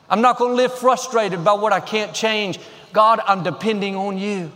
I'm 0.10 0.22
not 0.22 0.38
going 0.38 0.52
to 0.52 0.56
live 0.56 0.74
frustrated 0.74 1.44
by 1.44 1.54
what 1.54 1.74
I 1.74 1.80
can't 1.80 2.14
change. 2.14 2.60
God, 2.94 3.20
I'm 3.26 3.44
depending 3.44 3.96
on 3.96 4.18
you. 4.18 4.52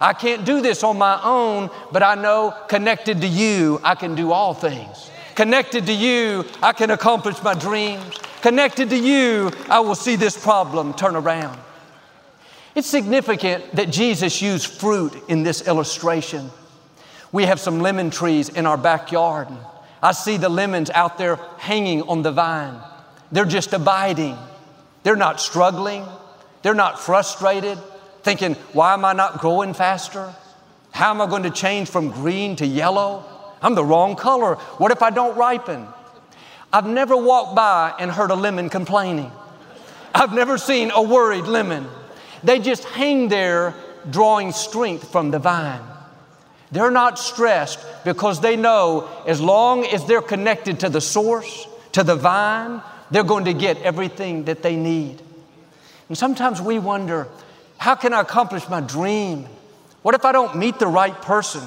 I 0.00 0.12
can't 0.12 0.44
do 0.44 0.60
this 0.60 0.84
on 0.84 0.98
my 0.98 1.20
own, 1.22 1.70
but 1.90 2.02
I 2.02 2.14
know 2.14 2.54
connected 2.68 3.20
to 3.22 3.26
you, 3.26 3.80
I 3.82 3.94
can 3.94 4.14
do 4.14 4.30
all 4.30 4.52
things. 4.52 5.10
Connected 5.34 5.86
to 5.86 5.92
you, 5.92 6.44
I 6.62 6.72
can 6.72 6.90
accomplish 6.90 7.42
my 7.42 7.54
dreams. 7.54 8.18
Connected 8.42 8.90
to 8.90 8.98
you, 8.98 9.50
I 9.68 9.80
will 9.80 9.94
see 9.94 10.16
this 10.16 10.40
problem 10.40 10.94
turn 10.94 11.16
around. 11.16 11.58
It's 12.76 12.86
significant 12.86 13.74
that 13.74 13.90
Jesus 13.90 14.42
used 14.42 14.66
fruit 14.66 15.14
in 15.28 15.42
this 15.42 15.66
illustration. 15.66 16.50
We 17.32 17.44
have 17.46 17.58
some 17.58 17.80
lemon 17.80 18.10
trees 18.10 18.50
in 18.50 18.66
our 18.66 18.76
backyard. 18.76 19.48
I 20.02 20.12
see 20.12 20.36
the 20.36 20.50
lemons 20.50 20.90
out 20.90 21.16
there 21.16 21.36
hanging 21.56 22.02
on 22.02 22.20
the 22.20 22.32
vine. 22.32 22.78
They're 23.32 23.46
just 23.46 23.72
abiding. 23.72 24.36
They're 25.04 25.16
not 25.16 25.40
struggling. 25.40 26.04
They're 26.60 26.74
not 26.74 27.00
frustrated, 27.00 27.78
thinking, 28.22 28.54
why 28.74 28.92
am 28.92 29.06
I 29.06 29.14
not 29.14 29.40
growing 29.40 29.72
faster? 29.72 30.34
How 30.90 31.10
am 31.12 31.22
I 31.22 31.26
going 31.28 31.44
to 31.44 31.50
change 31.50 31.88
from 31.88 32.10
green 32.10 32.56
to 32.56 32.66
yellow? 32.66 33.24
I'm 33.62 33.74
the 33.74 33.84
wrong 33.84 34.16
color. 34.16 34.56
What 34.76 34.92
if 34.92 35.02
I 35.02 35.08
don't 35.08 35.36
ripen? 35.36 35.86
I've 36.72 36.86
never 36.86 37.16
walked 37.16 37.56
by 37.56 37.94
and 37.98 38.10
heard 38.10 38.30
a 38.30 38.34
lemon 38.34 38.68
complaining. 38.68 39.32
I've 40.14 40.34
never 40.34 40.58
seen 40.58 40.90
a 40.90 41.00
worried 41.00 41.44
lemon. 41.44 41.86
They 42.46 42.60
just 42.60 42.84
hang 42.84 43.28
there 43.28 43.74
drawing 44.08 44.52
strength 44.52 45.10
from 45.10 45.32
the 45.32 45.40
vine. 45.40 45.82
They're 46.70 46.92
not 46.92 47.18
stressed 47.18 47.84
because 48.04 48.40
they 48.40 48.56
know 48.56 49.10
as 49.26 49.40
long 49.40 49.84
as 49.84 50.04
they're 50.04 50.22
connected 50.22 50.78
to 50.80 50.88
the 50.88 51.00
source, 51.00 51.66
to 51.90 52.04
the 52.04 52.14
vine, 52.14 52.82
they're 53.10 53.24
going 53.24 53.46
to 53.46 53.52
get 53.52 53.82
everything 53.82 54.44
that 54.44 54.62
they 54.62 54.76
need. 54.76 55.20
And 56.08 56.16
sometimes 56.16 56.62
we 56.62 56.78
wonder, 56.78 57.26
how 57.78 57.96
can 57.96 58.12
I 58.12 58.20
accomplish 58.20 58.68
my 58.68 58.80
dream? 58.80 59.46
What 60.02 60.14
if 60.14 60.24
I 60.24 60.30
don't 60.30 60.56
meet 60.56 60.78
the 60.78 60.86
right 60.86 61.20
person? 61.20 61.62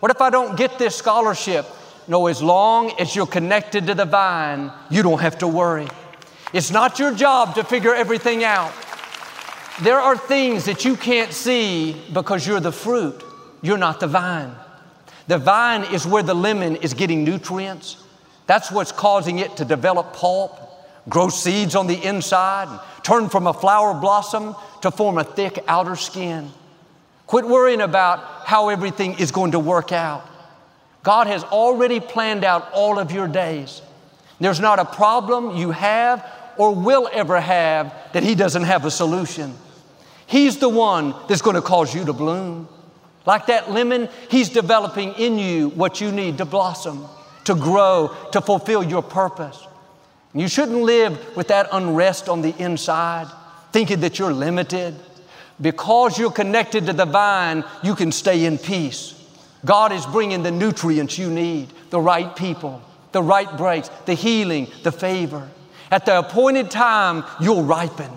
What 0.00 0.10
if 0.10 0.22
I 0.22 0.30
don't 0.30 0.56
get 0.56 0.78
this 0.78 0.96
scholarship? 0.96 1.66
No, 2.08 2.28
as 2.28 2.42
long 2.42 2.98
as 2.98 3.14
you're 3.14 3.26
connected 3.26 3.88
to 3.88 3.94
the 3.94 4.06
vine, 4.06 4.72
you 4.88 5.02
don't 5.02 5.20
have 5.20 5.36
to 5.38 5.46
worry. 5.46 5.88
It's 6.54 6.70
not 6.70 6.98
your 6.98 7.14
job 7.14 7.56
to 7.56 7.64
figure 7.64 7.94
everything 7.94 8.42
out. 8.42 8.72
There 9.82 9.98
are 9.98 10.16
things 10.16 10.66
that 10.66 10.84
you 10.84 10.96
can't 10.96 11.32
see 11.32 12.00
because 12.12 12.46
you're 12.46 12.60
the 12.60 12.70
fruit, 12.70 13.24
you're 13.60 13.78
not 13.78 13.98
the 13.98 14.06
vine. 14.06 14.54
The 15.26 15.38
vine 15.38 15.82
is 15.92 16.06
where 16.06 16.22
the 16.22 16.34
lemon 16.34 16.76
is 16.76 16.94
getting 16.94 17.24
nutrients. 17.24 17.96
That's 18.46 18.70
what's 18.70 18.92
causing 18.92 19.40
it 19.40 19.56
to 19.56 19.64
develop 19.64 20.12
pulp, 20.12 20.60
grow 21.08 21.28
seeds 21.28 21.74
on 21.74 21.88
the 21.88 22.00
inside, 22.04 22.68
turn 23.02 23.28
from 23.28 23.48
a 23.48 23.52
flower 23.52 23.98
blossom 23.98 24.54
to 24.82 24.92
form 24.92 25.18
a 25.18 25.24
thick 25.24 25.58
outer 25.66 25.96
skin. 25.96 26.52
Quit 27.26 27.44
worrying 27.44 27.80
about 27.80 28.46
how 28.46 28.68
everything 28.68 29.18
is 29.18 29.32
going 29.32 29.52
to 29.52 29.58
work 29.58 29.90
out. 29.90 30.24
God 31.02 31.26
has 31.26 31.42
already 31.42 31.98
planned 31.98 32.44
out 32.44 32.70
all 32.72 32.98
of 33.00 33.10
your 33.10 33.26
days. 33.26 33.82
There's 34.38 34.60
not 34.60 34.78
a 34.78 34.84
problem 34.84 35.56
you 35.56 35.72
have 35.72 36.24
or 36.58 36.72
will 36.74 37.08
ever 37.12 37.40
have 37.40 37.92
that 38.12 38.22
He 38.22 38.36
doesn't 38.36 38.62
have 38.62 38.84
a 38.84 38.90
solution. 38.90 39.54
He's 40.26 40.58
the 40.58 40.68
one 40.68 41.14
that's 41.28 41.42
going 41.42 41.56
to 41.56 41.62
cause 41.62 41.94
you 41.94 42.04
to 42.04 42.12
bloom. 42.12 42.68
Like 43.26 43.46
that 43.46 43.70
lemon, 43.70 44.08
He's 44.30 44.48
developing 44.48 45.14
in 45.14 45.38
you 45.38 45.70
what 45.70 46.00
you 46.00 46.12
need 46.12 46.38
to 46.38 46.44
blossom, 46.44 47.06
to 47.44 47.54
grow, 47.54 48.14
to 48.32 48.40
fulfill 48.40 48.82
your 48.82 49.02
purpose. 49.02 49.66
You 50.34 50.48
shouldn't 50.48 50.82
live 50.82 51.36
with 51.36 51.48
that 51.48 51.68
unrest 51.72 52.28
on 52.28 52.42
the 52.42 52.54
inside, 52.58 53.28
thinking 53.72 54.00
that 54.00 54.18
you're 54.18 54.32
limited. 54.32 54.94
Because 55.60 56.18
you're 56.18 56.32
connected 56.32 56.86
to 56.86 56.92
the 56.92 57.04
vine, 57.04 57.64
you 57.84 57.94
can 57.94 58.10
stay 58.10 58.44
in 58.44 58.58
peace. 58.58 59.14
God 59.64 59.92
is 59.92 60.04
bringing 60.06 60.42
the 60.42 60.50
nutrients 60.50 61.16
you 61.16 61.30
need, 61.30 61.68
the 61.90 62.00
right 62.00 62.34
people, 62.34 62.82
the 63.12 63.22
right 63.22 63.56
breaks, 63.56 63.88
the 64.04 64.14
healing, 64.14 64.66
the 64.82 64.90
favor. 64.90 65.48
At 65.90 66.06
the 66.06 66.18
appointed 66.18 66.70
time, 66.70 67.24
you'll 67.40 67.62
ripen. 67.62 68.10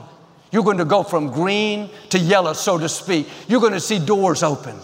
You're 0.51 0.63
going 0.63 0.77
to 0.77 0.85
go 0.85 1.03
from 1.03 1.29
green 1.31 1.89
to 2.09 2.19
yellow, 2.19 2.53
so 2.53 2.77
to 2.77 2.87
speak. 2.87 3.27
You're 3.47 3.61
going 3.61 3.73
to 3.73 3.79
see 3.79 3.99
doors 3.99 4.43
open. 4.43 4.77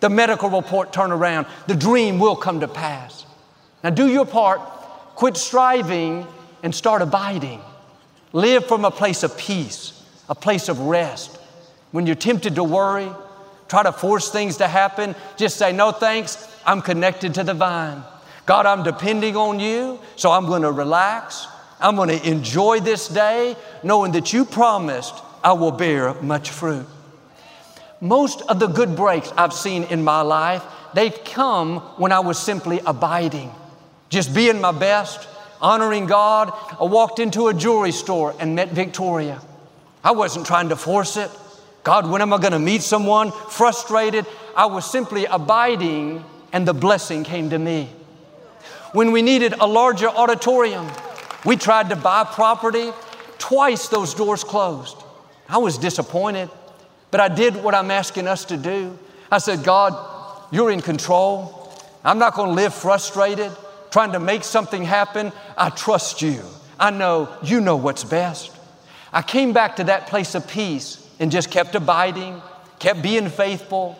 The 0.00 0.08
medical 0.08 0.48
report 0.48 0.92
turn 0.92 1.10
around. 1.10 1.46
The 1.66 1.74
dream 1.74 2.18
will 2.18 2.36
come 2.36 2.60
to 2.60 2.68
pass. 2.68 3.26
Now, 3.82 3.90
do 3.90 4.08
your 4.08 4.26
part. 4.26 4.60
Quit 5.16 5.36
striving 5.36 6.26
and 6.62 6.74
start 6.74 7.02
abiding. 7.02 7.60
Live 8.32 8.66
from 8.66 8.84
a 8.84 8.90
place 8.90 9.22
of 9.22 9.36
peace, 9.36 10.04
a 10.28 10.34
place 10.34 10.68
of 10.68 10.80
rest. 10.80 11.36
When 11.90 12.06
you're 12.06 12.14
tempted 12.14 12.54
to 12.56 12.64
worry, 12.64 13.10
try 13.68 13.82
to 13.82 13.92
force 13.92 14.30
things 14.30 14.58
to 14.58 14.68
happen, 14.68 15.14
just 15.36 15.56
say, 15.56 15.72
No 15.72 15.90
thanks, 15.90 16.46
I'm 16.66 16.82
connected 16.82 17.34
to 17.34 17.44
the 17.44 17.54
vine. 17.54 18.02
God, 18.46 18.66
I'm 18.66 18.82
depending 18.82 19.36
on 19.36 19.58
you, 19.58 19.98
so 20.16 20.30
I'm 20.30 20.46
going 20.46 20.62
to 20.62 20.72
relax. 20.72 21.46
I'm 21.80 21.96
going 21.96 22.08
to 22.08 22.28
enjoy 22.28 22.80
this 22.80 23.08
day, 23.08 23.56
knowing 23.82 24.12
that 24.12 24.32
you 24.32 24.44
promised 24.44 25.14
I 25.44 25.52
will 25.52 25.70
bear 25.70 26.14
much 26.22 26.50
fruit. 26.50 26.86
Most 28.00 28.42
of 28.42 28.58
the 28.58 28.66
good 28.66 28.96
breaks 28.96 29.32
I've 29.36 29.52
seen 29.52 29.84
in 29.84 30.02
my 30.02 30.20
life, 30.22 30.62
they've 30.94 31.24
come 31.24 31.78
when 31.96 32.12
I 32.12 32.20
was 32.20 32.38
simply 32.38 32.80
abiding, 32.84 33.52
just 34.08 34.34
being 34.34 34.60
my 34.60 34.72
best, 34.72 35.28
honoring 35.60 36.06
God. 36.06 36.52
I 36.80 36.84
walked 36.84 37.18
into 37.18 37.48
a 37.48 37.54
jewelry 37.54 37.92
store 37.92 38.34
and 38.38 38.54
met 38.54 38.70
Victoria. 38.70 39.40
I 40.02 40.12
wasn't 40.12 40.46
trying 40.46 40.68
to 40.70 40.76
force 40.76 41.16
it. 41.16 41.30
God, 41.82 42.10
when 42.10 42.22
am 42.22 42.32
I 42.32 42.38
going 42.38 42.52
to 42.52 42.58
meet 42.58 42.82
someone? 42.82 43.32
Frustrated. 43.50 44.26
I 44.56 44.66
was 44.66 44.88
simply 44.90 45.24
abiding, 45.26 46.24
and 46.52 46.66
the 46.66 46.74
blessing 46.74 47.24
came 47.24 47.50
to 47.50 47.58
me. 47.58 47.88
When 48.92 49.12
we 49.12 49.22
needed 49.22 49.54
a 49.60 49.66
larger 49.66 50.08
auditorium, 50.08 50.88
we 51.48 51.56
tried 51.56 51.88
to 51.88 51.96
buy 51.96 52.24
property. 52.24 52.90
Twice 53.38 53.88
those 53.88 54.12
doors 54.12 54.44
closed. 54.44 54.98
I 55.48 55.56
was 55.56 55.78
disappointed, 55.78 56.50
but 57.10 57.20
I 57.20 57.28
did 57.28 57.56
what 57.56 57.74
I'm 57.74 57.90
asking 57.90 58.28
us 58.28 58.44
to 58.46 58.58
do. 58.58 58.98
I 59.32 59.38
said, 59.38 59.64
God, 59.64 59.94
you're 60.52 60.70
in 60.70 60.82
control. 60.82 61.72
I'm 62.04 62.18
not 62.18 62.34
going 62.34 62.50
to 62.50 62.54
live 62.54 62.74
frustrated, 62.74 63.50
trying 63.90 64.12
to 64.12 64.20
make 64.20 64.44
something 64.44 64.84
happen. 64.84 65.32
I 65.56 65.70
trust 65.70 66.20
you. 66.20 66.42
I 66.78 66.90
know 66.90 67.34
you 67.42 67.62
know 67.62 67.76
what's 67.76 68.04
best. 68.04 68.54
I 69.10 69.22
came 69.22 69.54
back 69.54 69.76
to 69.76 69.84
that 69.84 70.06
place 70.06 70.34
of 70.34 70.46
peace 70.46 71.02
and 71.18 71.32
just 71.32 71.50
kept 71.50 71.74
abiding, 71.74 72.42
kept 72.78 73.00
being 73.00 73.30
faithful. 73.30 73.98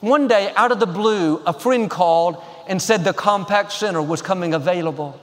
One 0.00 0.26
day, 0.26 0.52
out 0.56 0.72
of 0.72 0.80
the 0.80 0.86
blue, 0.86 1.36
a 1.46 1.52
friend 1.52 1.88
called 1.88 2.42
and 2.66 2.82
said 2.82 3.04
the 3.04 3.14
Compaq 3.14 3.70
Center 3.70 4.02
was 4.02 4.20
coming 4.20 4.52
available. 4.52 5.20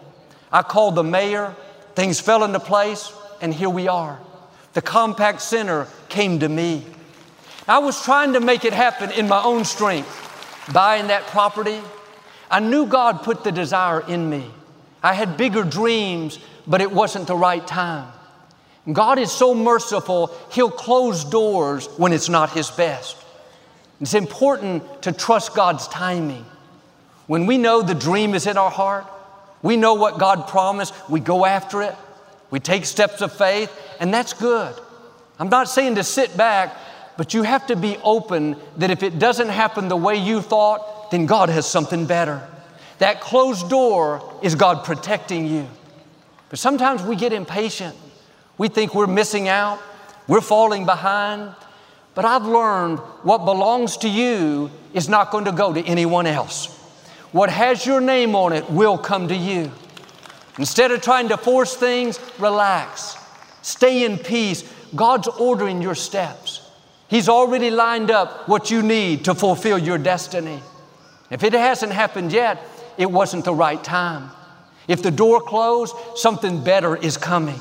I 0.53 0.62
called 0.62 0.96
the 0.96 1.03
mayor, 1.03 1.53
things 1.96 2.20
fell 2.20 2.44
into 2.44 2.60
place, 2.60 3.12
and 3.42 3.54
here 3.54 3.70
we 3.70 3.88
are. 3.88 4.20
The 4.74 4.82
Compaq 4.82 5.40
Center 5.40 5.88
came 6.10 6.40
to 6.40 6.50
me. 6.50 6.84
I 7.68 7.80
was 7.80 8.02
trying 8.04 8.34
to 8.34 8.40
make 8.40 8.66
it 8.66 8.74
happen 8.74 9.10
in 9.12 9.28
my 9.28 9.42
own 9.42 9.66
strength, 9.66 10.70
buying 10.74 11.08
that 11.08 11.24
property. 11.28 11.80
I 12.52 12.60
knew 12.60 12.86
God 12.86 13.24
put 13.24 13.44
the 13.44 13.52
desire 13.52 14.02
in 14.02 14.30
me. 14.30 14.46
I 15.02 15.14
had 15.14 15.38
bigger 15.38 15.64
dreams, 15.64 16.40
but 16.68 16.82
it 16.82 16.92
wasn't 16.92 17.28
the 17.28 17.36
right 17.36 17.66
time. 17.66 18.12
God 18.92 19.18
is 19.18 19.32
so 19.32 19.56
merciful, 19.56 20.36
He'll 20.52 20.70
close 20.70 21.24
doors 21.24 21.88
when 21.98 22.14
it's 22.14 22.30
not 22.30 22.52
His 22.52 22.70
best. 22.70 23.18
It's 24.00 24.14
important 24.14 25.02
to 25.04 25.12
trust 25.12 25.56
God's 25.56 25.88
timing. 25.88 26.46
When 27.28 27.46
we 27.48 27.58
know 27.58 27.82
the 27.82 27.96
dream 27.96 28.36
is 28.36 28.46
in 28.46 28.58
our 28.58 28.70
heart, 28.70 29.08
We 29.62 29.78
know 29.78 29.94
what 29.96 30.20
God 30.20 30.48
promised. 30.48 30.94
We 31.10 31.20
go 31.20 31.46
after 31.46 31.82
it. 31.82 31.96
We 32.52 32.60
take 32.60 32.86
steps 32.86 33.22
of 33.22 33.34
faith, 33.34 33.72
and 34.00 34.14
that's 34.14 34.34
good. 34.34 34.76
I'm 35.40 35.50
not 35.50 35.68
saying 35.68 35.96
to 35.96 36.04
sit 36.04 36.38
back, 36.38 36.76
but 37.18 37.34
you 37.34 37.44
have 37.44 37.68
to 37.68 37.76
be 37.76 37.98
open 38.04 38.56
that 38.78 38.92
if 38.92 39.04
it 39.04 39.20
doesn't 39.20 39.50
happen 39.50 39.88
the 39.88 39.98
way 39.98 40.16
you 40.16 40.42
thought, 40.42 41.12
then 41.12 41.26
God 41.26 41.50
has 41.50 41.66
something 41.66 42.06
better. 42.06 42.48
That 43.00 43.20
closed 43.20 43.70
door 43.70 44.40
is 44.42 44.56
God 44.56 44.84
protecting 44.84 45.48
you. 45.48 45.68
But 46.50 46.60
sometimes 46.60 47.04
we 47.04 47.16
get 47.16 47.34
impatient. 47.34 47.96
We 48.58 48.70
think 48.70 48.96
we're 48.96 49.08
missing 49.08 49.48
out, 49.48 49.82
we're 50.28 50.42
falling 50.42 50.86
behind. 50.86 51.54
But 52.14 52.24
I've 52.24 52.46
learned 52.46 53.00
what 53.24 53.40
belongs 53.40 53.98
to 53.98 54.10
you 54.10 54.72
is 54.94 55.10
not 55.10 55.32
going 55.32 55.46
to 55.46 55.52
go 55.52 55.74
to 55.74 55.82
anyone 55.82 56.26
else. 56.26 56.72
What 57.36 57.50
has 57.50 57.86
your 57.86 58.00
name 58.00 58.34
on 58.34 58.54
it 58.54 58.72
will 58.72 58.98
come 58.98 59.27
to 59.27 59.36
you. 59.36 59.70
Instead 60.58 60.92
of 60.92 61.01
trying 61.01 61.27
to 61.27 61.36
force 61.36 61.75
things, 61.75 62.18
relax. 62.39 63.18
Stay 63.62 64.06
in 64.06 64.18
peace. 64.18 64.63
God's 64.96 65.27
ordering 65.27 65.82
your 65.82 65.96
steps. 65.96 66.62
He's 67.10 67.27
already 67.27 67.72
lined 67.72 68.10
up 68.10 68.48
what 68.48 68.72
you 68.72 68.82
need 68.82 69.25
to 69.25 69.36
fulfill 69.36 69.77
your 69.77 69.98
destiny. 69.98 70.62
If 71.30 71.44
it 71.44 71.51
hasn't 71.51 71.92
happened 71.92 72.32
yet, 72.32 72.63
it 72.98 73.12
wasn't 73.12 73.44
the 73.44 73.54
right 73.54 73.84
time. 73.84 74.32
If 74.88 75.04
the 75.04 75.12
door 75.12 75.42
closed, 75.42 75.94
something 76.15 76.63
better 76.63 76.96
is 76.96 77.18
coming. 77.18 77.60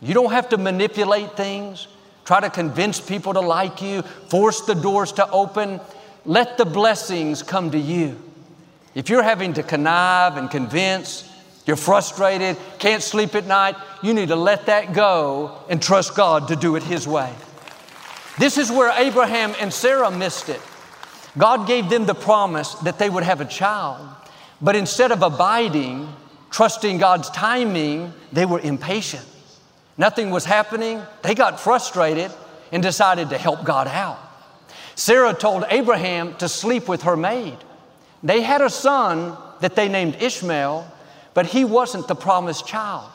You 0.00 0.14
don't 0.14 0.32
have 0.32 0.48
to 0.48 0.56
manipulate 0.56 1.36
things, 1.36 1.88
try 2.24 2.40
to 2.40 2.48
convince 2.48 3.02
people 3.02 3.34
to 3.34 3.40
like 3.40 3.82
you, 3.82 4.00
force 4.00 4.62
the 4.62 4.74
doors 4.74 5.12
to 5.12 5.30
open. 5.30 5.78
Let 6.24 6.56
the 6.56 6.64
blessings 6.64 7.42
come 7.42 7.70
to 7.72 7.78
you. 7.78 8.18
If 8.94 9.08
you're 9.08 9.22
having 9.22 9.54
to 9.54 9.62
connive 9.62 10.36
and 10.36 10.50
convince, 10.50 11.28
you're 11.66 11.76
frustrated, 11.76 12.56
can't 12.78 13.02
sleep 13.02 13.34
at 13.34 13.46
night, 13.46 13.76
you 14.02 14.14
need 14.14 14.28
to 14.28 14.36
let 14.36 14.66
that 14.66 14.94
go 14.94 15.58
and 15.68 15.82
trust 15.82 16.14
God 16.14 16.48
to 16.48 16.56
do 16.56 16.76
it 16.76 16.82
His 16.82 17.06
way. 17.06 17.32
This 18.38 18.56
is 18.56 18.70
where 18.70 18.90
Abraham 18.98 19.54
and 19.60 19.72
Sarah 19.72 20.10
missed 20.10 20.48
it. 20.48 20.60
God 21.36 21.66
gave 21.66 21.90
them 21.90 22.06
the 22.06 22.14
promise 22.14 22.74
that 22.76 22.98
they 22.98 23.10
would 23.10 23.22
have 23.22 23.40
a 23.40 23.44
child, 23.44 24.08
but 24.60 24.76
instead 24.76 25.12
of 25.12 25.22
abiding, 25.22 26.08
trusting 26.50 26.98
God's 26.98 27.28
timing, 27.30 28.12
they 28.32 28.46
were 28.46 28.60
impatient. 28.60 29.26
Nothing 29.98 30.30
was 30.30 30.44
happening. 30.44 31.02
They 31.22 31.34
got 31.34 31.60
frustrated 31.60 32.30
and 32.72 32.82
decided 32.82 33.30
to 33.30 33.38
help 33.38 33.64
God 33.64 33.88
out. 33.88 34.18
Sarah 34.94 35.34
told 35.34 35.64
Abraham 35.68 36.34
to 36.36 36.48
sleep 36.48 36.88
with 36.88 37.02
her 37.02 37.16
maid. 37.16 37.56
They 38.22 38.42
had 38.42 38.60
a 38.60 38.70
son 38.70 39.36
that 39.60 39.74
they 39.74 39.88
named 39.88 40.16
Ishmael, 40.20 40.90
but 41.34 41.46
he 41.46 41.64
wasn't 41.64 42.08
the 42.08 42.14
promised 42.14 42.66
child. 42.66 43.10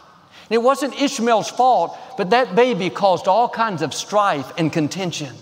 And 0.50 0.56
it 0.56 0.62
wasn't 0.62 1.02
Ishmael's 1.02 1.50
fault, 1.50 1.98
but 2.18 2.30
that 2.32 2.56
baby 2.56 2.90
caused 2.90 3.28
all 3.28 3.50
kinds 3.50 3.82
of 3.82 3.94
strife 3.94 4.52
and 4.58 4.72
contention. 4.72 5.36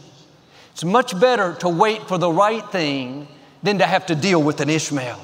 It's 0.74 0.84
much 0.84 1.20
better 1.20 1.54
to 1.56 1.70
wait 1.70 2.08
for 2.08 2.18
the 2.18 2.32
right 2.32 2.68
thing 2.72 3.28
than 3.62 3.80
to 3.80 3.86
have 3.86 4.06
to 4.08 4.16
deal 4.16 4.42
with 4.42 4.62
an 4.62 4.70
Ishmael, 4.70 5.20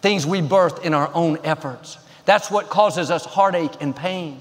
things 0.00 0.26
we 0.26 0.40
birth 0.40 0.84
in 0.84 0.94
our 0.94 1.10
own 1.14 1.38
efforts. 1.44 1.98
That's 2.24 2.50
what 2.50 2.68
causes 2.70 3.10
us 3.10 3.24
heartache 3.24 3.72
and 3.80 3.94
pain. 3.94 4.40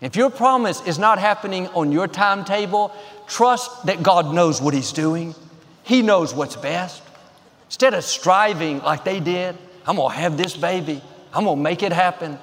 If 0.00 0.16
your 0.16 0.28
promise 0.28 0.86
is 0.86 0.98
not 0.98 1.18
happening 1.18 1.68
on 1.68 1.92
your 1.92 2.06
timetable, 2.06 2.94
trust 3.26 3.86
that 3.86 4.02
God 4.02 4.34
knows 4.34 4.60
what 4.60 4.74
He's 4.74 4.92
doing. 4.92 5.34
He 5.84 6.02
knows 6.02 6.34
what's 6.34 6.56
best. 6.56 7.02
Instead 7.66 7.94
of 7.94 8.04
striving 8.04 8.80
like 8.80 9.04
they 9.04 9.20
did, 9.20 9.56
I'm 9.86 9.96
gonna 9.96 10.14
have 10.14 10.36
this 10.36 10.56
baby, 10.56 11.02
I'm 11.32 11.44
gonna 11.44 11.60
make 11.60 11.82
it 11.82 11.92
happen. 11.92 12.38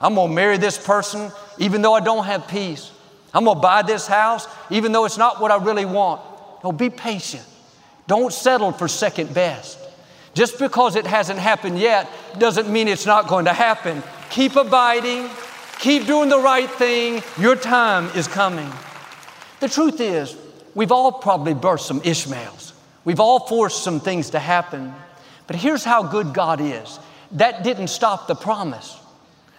I'm 0.00 0.14
gonna 0.14 0.32
marry 0.32 0.58
this 0.58 0.78
person 0.78 1.32
even 1.58 1.82
though 1.82 1.94
I 1.94 2.00
don't 2.00 2.24
have 2.24 2.46
peace. 2.48 2.90
I'm 3.32 3.44
gonna 3.44 3.60
buy 3.60 3.82
this 3.82 4.06
house 4.06 4.46
even 4.70 4.92
though 4.92 5.04
it's 5.04 5.18
not 5.18 5.40
what 5.40 5.50
I 5.50 5.56
really 5.56 5.84
want. 5.84 6.20
No, 6.62 6.72
be 6.72 6.90
patient. 6.90 7.44
Don't 8.06 8.32
settle 8.32 8.72
for 8.72 8.88
second 8.88 9.34
best. 9.34 9.78
Just 10.34 10.58
because 10.58 10.96
it 10.96 11.06
hasn't 11.06 11.38
happened 11.38 11.78
yet 11.78 12.08
doesn't 12.38 12.68
mean 12.68 12.88
it's 12.88 13.06
not 13.06 13.26
going 13.26 13.46
to 13.46 13.52
happen. 13.52 14.02
Keep 14.30 14.56
abiding, 14.56 15.30
keep 15.78 16.06
doing 16.06 16.28
the 16.28 16.38
right 16.38 16.70
thing. 16.70 17.22
Your 17.38 17.56
time 17.56 18.06
is 18.14 18.28
coming. 18.28 18.70
The 19.60 19.68
truth 19.68 20.00
is, 20.00 20.36
we've 20.74 20.92
all 20.92 21.10
probably 21.10 21.54
birthed 21.54 21.80
some 21.80 22.02
Ishmaels. 22.04 22.65
We've 23.06 23.20
all 23.20 23.40
forced 23.46 23.82
some 23.82 24.00
things 24.00 24.30
to 24.30 24.38
happen. 24.38 24.94
But 25.46 25.56
here's 25.56 25.84
how 25.84 26.02
good 26.02 26.34
God 26.34 26.60
is 26.60 26.98
that 27.32 27.64
didn't 27.64 27.88
stop 27.88 28.26
the 28.26 28.34
promise. 28.34 28.98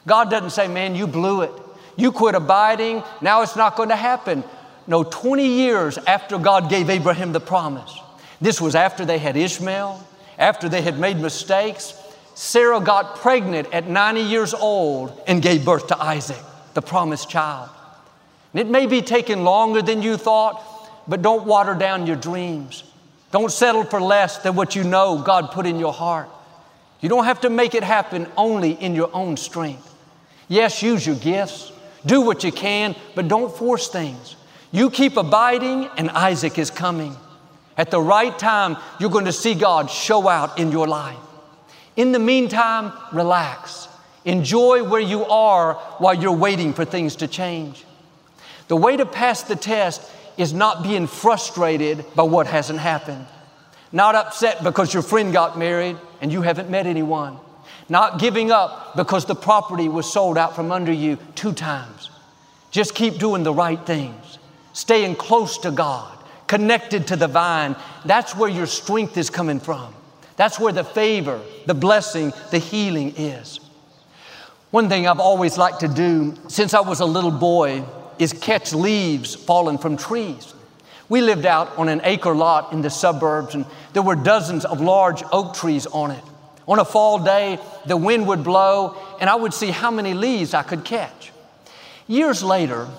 God 0.05 0.29
doesn't 0.29 0.51
say, 0.51 0.67
Man, 0.67 0.93
you 0.93 1.07
blew 1.07 1.41
it. 1.41 1.51
You 1.95 2.12
quit 2.12 2.36
abiding. 2.36 3.01
Now 3.21 3.41
it's 3.41 3.55
not 3.55 3.75
going 3.75 3.89
to 3.89 3.95
happen. 3.95 4.43
No, 4.86 5.03
20 5.03 5.47
years 5.47 5.97
after 5.97 6.38
God 6.38 6.69
gave 6.69 6.91
Abraham 6.91 7.31
the 7.31 7.39
promise. 7.39 7.99
This 8.39 8.62
was 8.62 8.75
after 8.75 9.03
they 9.03 9.17
had 9.17 9.36
Ishmael 9.36 10.07
after 10.38 10.69
they 10.69 10.81
had 10.81 10.99
made 10.99 11.17
mistakes, 11.17 11.93
Sarah 12.36 12.79
got 12.79 13.17
pregnant 13.17 13.73
at 13.73 13.88
90 13.88 14.21
years 14.21 14.53
old 14.53 15.19
and 15.27 15.41
gave 15.41 15.65
birth 15.65 15.88
to 15.88 16.01
Isaac, 16.01 16.38
the 16.75 16.81
promised 16.81 17.29
child. 17.29 17.69
And 18.53 18.62
it 18.62 18.69
may 18.69 18.86
be 18.86 19.01
taking 19.01 19.43
longer 19.43 19.81
than 19.81 20.01
you 20.01 20.17
thought, 20.17 20.63
but 21.07 21.21
don't 21.21 21.45
water 21.45 21.73
down 21.73 22.05
your 22.05 22.15
dreams. 22.15 22.83
Don't 23.38 23.52
settle 23.52 23.84
for 23.84 24.02
less 24.02 24.39
than 24.39 24.56
what 24.56 24.76
you 24.76 24.84
know 24.84 25.21
God 25.21 25.52
put 25.52 25.67
in 25.67 25.78
your 25.78 25.93
heart. 25.93 26.28
You 27.02 27.08
don't 27.08 27.26
have 27.26 27.41
to 27.41 27.52
make 27.52 27.76
it 27.76 27.84
happen 27.84 28.26
only 28.36 28.71
in 28.71 28.95
your 28.95 29.12
own 29.13 29.38
strength. 29.38 29.93
Yes, 30.47 30.82
use 30.82 31.06
your 31.06 31.17
gifts, 31.17 31.71
do 32.04 32.21
what 32.21 32.43
you 32.43 32.52
can, 32.52 32.95
but 33.13 33.28
don't 33.28 33.56
force 33.56 33.89
things. 33.89 34.36
You 34.71 34.89
keep 34.89 35.17
abiding, 35.17 35.88
and 35.97 36.10
Isaac 36.10 36.58
is 36.58 36.71
coming. 36.71 37.15
At 37.78 37.91
the 37.91 38.02
right 38.02 38.36
time, 38.39 38.76
you're 39.00 39.12
going 39.12 39.26
to 39.26 39.32
see 39.32 39.54
God 39.54 39.91
show 39.91 40.28
out 40.28 40.58
in 40.58 40.71
your 40.71 40.88
life. 40.88 41.19
In 41.95 42.13
the 42.13 42.19
meantime, 42.19 42.91
relax. 43.13 43.88
Enjoy 44.26 44.84
where 44.84 45.00
you 45.00 45.23
are 45.26 45.76
while 46.00 46.15
you're 46.15 46.32
waiting 46.32 46.73
for 46.73 46.86
things 46.86 47.17
to 47.17 47.28
change. 47.28 47.86
The 48.67 48.76
way 48.76 48.97
to 48.97 49.06
pass 49.06 49.43
the 49.43 49.56
test 49.56 50.02
is 50.38 50.54
not 50.54 50.84
being 50.84 51.08
frustrated 51.08 52.06
by 52.15 52.23
what 52.23 52.47
hasn't 52.47 52.80
happened. 52.80 53.26
Not 53.91 54.15
upset 54.15 54.63
because 54.63 54.93
your 54.93 55.04
friend 55.04 55.34
got 55.34 55.58
married 55.58 55.97
and 56.21 56.32
you 56.32 56.41
haven't 56.41 56.69
met 56.69 56.86
anyone. 56.86 57.38
Not 57.89 58.19
giving 58.19 58.52
up 58.52 58.95
because 58.95 59.26
the 59.26 59.36
property 59.36 59.88
was 59.88 60.12
sold 60.12 60.38
out 60.38 60.56
from 60.56 60.71
under 60.71 60.91
you 60.91 61.17
two 61.36 61.54
times. 61.54 62.10
Just 62.71 62.95
keep 62.95 63.17
doing 63.17 63.43
the 63.43 63.54
right 63.54 63.84
things, 63.86 64.39
staying 64.73 65.15
close 65.15 65.58
to 65.60 65.71
God 65.71 66.17
connected 66.47 67.08
to 67.08 67.15
the 67.15 67.28
vine, 67.28 67.76
that's 68.06 68.36
where 68.36 68.50
your 68.50 68.65
strength 68.65 69.17
is 69.17 69.30
coming 69.30 69.60
from. 69.60 69.93
That's 70.38 70.60
where 70.60 70.73
the 70.73 70.84
favor, 70.84 71.41
the 71.65 71.73
blessing, 71.73 72.32
the 72.52 72.60
healing 72.60 73.13
is. 73.17 73.60
One 74.71 74.89
thing 74.89 75.08
I've 75.08 75.19
always 75.19 75.58
liked 75.58 75.82
to 75.82 75.88
do 75.88 76.36
since 76.47 76.73
I 76.73 76.82
was 76.82 77.00
a 77.00 77.06
little 77.06 77.32
boy 77.32 77.84
is 78.19 78.34
catch 78.34 78.73
leaves 78.73 79.36
falling 79.36 79.77
from 79.77 79.97
trees. 79.97 80.53
We 81.10 81.21
lived 81.21 81.45
out 81.45 81.77
on 81.77 81.88
an 81.89 82.01
acre 82.03 82.36
lot 82.36 82.73
in 82.73 82.82
the 82.82 82.89
suburbs, 82.89 83.56
and 83.56 83.65
there 83.93 84.01
were 84.01 84.15
dozens 84.15 84.65
of 84.65 84.82
large 84.82 85.23
oak 85.32 85.53
trees 85.53 85.86
on 85.88 86.12
it. 86.12 86.23
On 86.67 86.80
a 86.80 86.86
fall 86.86 87.19
day, 87.19 87.60
the 87.86 87.95
wind 87.95 88.27
would 88.27 88.43
blow, 88.43 88.97
and 89.21 89.30
I 89.30 89.36
would 89.36 89.53
see 89.53 89.71
how 89.71 89.89
many 89.89 90.13
leaves 90.13 90.53
I 90.53 90.63
could 90.63 90.84
catch. 90.84 91.32
Years 92.08 92.43
later, 92.43 92.89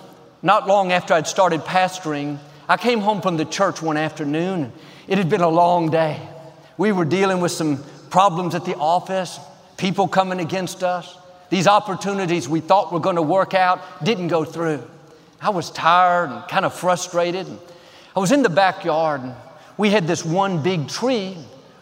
not 0.42 0.66
long 0.66 0.90
after 0.92 1.12
I'd 1.12 1.26
started 1.26 1.60
pastoring, 1.60 2.38
I 2.68 2.76
came 2.78 3.00
home 3.00 3.20
from 3.20 3.36
the 3.36 3.44
church 3.44 3.82
one 3.82 3.96
afternoon. 3.96 4.72
It 5.06 5.18
had 5.18 5.28
been 5.28 5.42
a 5.42 5.48
long 5.48 5.90
day. 5.90 6.20
We 6.78 6.92
were 6.92 7.04
dealing 7.04 7.40
with 7.40 7.52
some 7.52 7.82
problems 8.08 8.54
at 8.54 8.64
the 8.64 8.76
office, 8.76 9.38
people 9.76 10.08
coming 10.08 10.40
against 10.40 10.82
us. 10.82 11.14
These 11.50 11.66
opportunities 11.66 12.48
we 12.48 12.60
thought 12.60 12.92
were 12.92 13.00
going 13.00 13.16
to 13.16 13.22
work 13.22 13.52
out 13.52 14.04
didn't 14.04 14.28
go 14.28 14.44
through. 14.44 14.88
I 15.40 15.50
was 15.50 15.70
tired 15.70 16.30
and 16.30 16.48
kind 16.48 16.64
of 16.64 16.74
frustrated. 16.74 17.46
I 18.16 18.20
was 18.20 18.32
in 18.32 18.42
the 18.42 18.48
backyard 18.48 19.22
and 19.22 19.34
we 19.76 19.90
had 19.90 20.06
this 20.06 20.24
one 20.24 20.62
big 20.62 20.88
tree. 20.88 21.36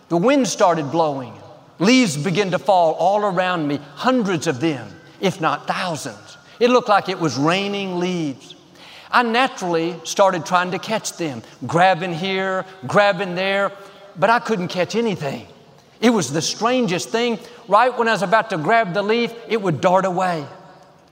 The 0.08 0.16
wind 0.16 0.46
started 0.46 0.90
blowing. 0.90 1.32
Leaves 1.78 2.16
began 2.16 2.50
to 2.50 2.58
fall 2.58 2.94
all 2.94 3.22
around 3.24 3.66
me, 3.66 3.78
hundreds 3.94 4.46
of 4.46 4.60
them, 4.60 4.88
if 5.20 5.40
not 5.40 5.66
thousands. 5.66 6.36
It 6.60 6.70
looked 6.70 6.88
like 6.88 7.08
it 7.08 7.18
was 7.18 7.36
raining 7.36 7.98
leaves. 7.98 8.54
I 9.10 9.22
naturally 9.22 9.98
started 10.04 10.44
trying 10.44 10.70
to 10.72 10.78
catch 10.78 11.16
them, 11.16 11.42
grabbing 11.66 12.12
here, 12.12 12.64
grabbing 12.86 13.34
there, 13.34 13.72
but 14.18 14.30
I 14.30 14.38
couldn't 14.38 14.68
catch 14.68 14.94
anything. 14.94 15.46
It 16.00 16.10
was 16.10 16.32
the 16.32 16.42
strangest 16.42 17.08
thing. 17.08 17.38
Right 17.68 17.96
when 17.96 18.08
I 18.08 18.12
was 18.12 18.22
about 18.22 18.50
to 18.50 18.58
grab 18.58 18.92
the 18.92 19.02
leaf, 19.02 19.32
it 19.48 19.60
would 19.60 19.80
dart 19.80 20.04
away. 20.04 20.46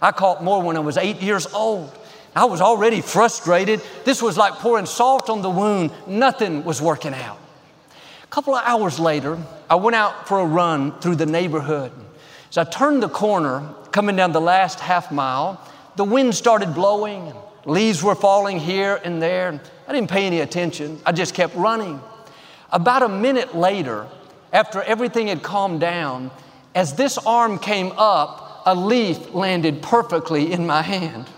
I 0.01 0.13
caught 0.13 0.45
more 0.45 0.63
when 0.63 0.77
I 0.77 0.81
was 0.81 0.97
eight 0.97 1.23
years 1.23 1.47
old. 1.55 1.91
I 2.35 2.47
was 2.47 2.61
already 2.61 3.01
frustrated. 3.01 3.81
This 4.05 4.21
was 4.21 4.37
like 4.37 4.55
pouring 4.55 4.87
salt 4.87 5.31
on 5.31 5.43
the 5.43 5.51
wound. 5.51 5.93
Nothing 6.07 6.65
was 6.65 6.83
working 6.83 7.15
out. 7.15 7.39
A 8.23 8.27
couple 8.27 8.55
of 8.55 8.65
hours 8.67 8.99
later, 8.99 9.39
I 9.71 9.77
went 9.77 9.95
out 9.95 10.27
for 10.27 10.41
a 10.41 10.45
run 10.45 10.99
through 11.01 11.17
the 11.17 11.27
neighborhood. 11.27 11.93
As 12.51 12.59
I 12.59 12.65
turned 12.65 13.03
the 13.03 13.09
corner, 13.09 13.69
coming 13.93 14.17
down 14.17 14.33
the 14.33 14.41
last 14.41 14.81
half 14.81 15.13
mile, 15.13 15.61
the 15.97 16.05
wind 16.05 16.35
started 16.35 16.75
blowing. 16.75 17.33
Leaves 17.65 18.03
were 18.03 18.17
falling 18.17 18.59
here 18.59 19.01
and 19.05 19.23
there. 19.23 19.61
I 19.87 19.93
didn't 19.93 20.11
pay 20.11 20.27
any 20.27 20.41
attention. 20.41 21.01
I 21.07 21.13
just 21.13 21.35
kept 21.35 21.55
running. 21.55 22.01
About 22.73 23.05
a 23.05 23.09
minute 23.09 23.55
later, 23.55 24.09
after 24.53 24.83
everything 24.83 25.29
had 25.29 25.43
calmed 25.45 25.81
down, 25.81 26.33
as 26.75 26.95
this 26.95 27.19
arm 27.19 27.61
came 27.61 27.93
up, 27.97 28.63
a 28.67 28.75
leaf 28.75 29.33
landed 29.33 29.83
perfectly 29.83 30.53
in 30.53 30.67
my 30.67 30.83
hand. 30.83 31.29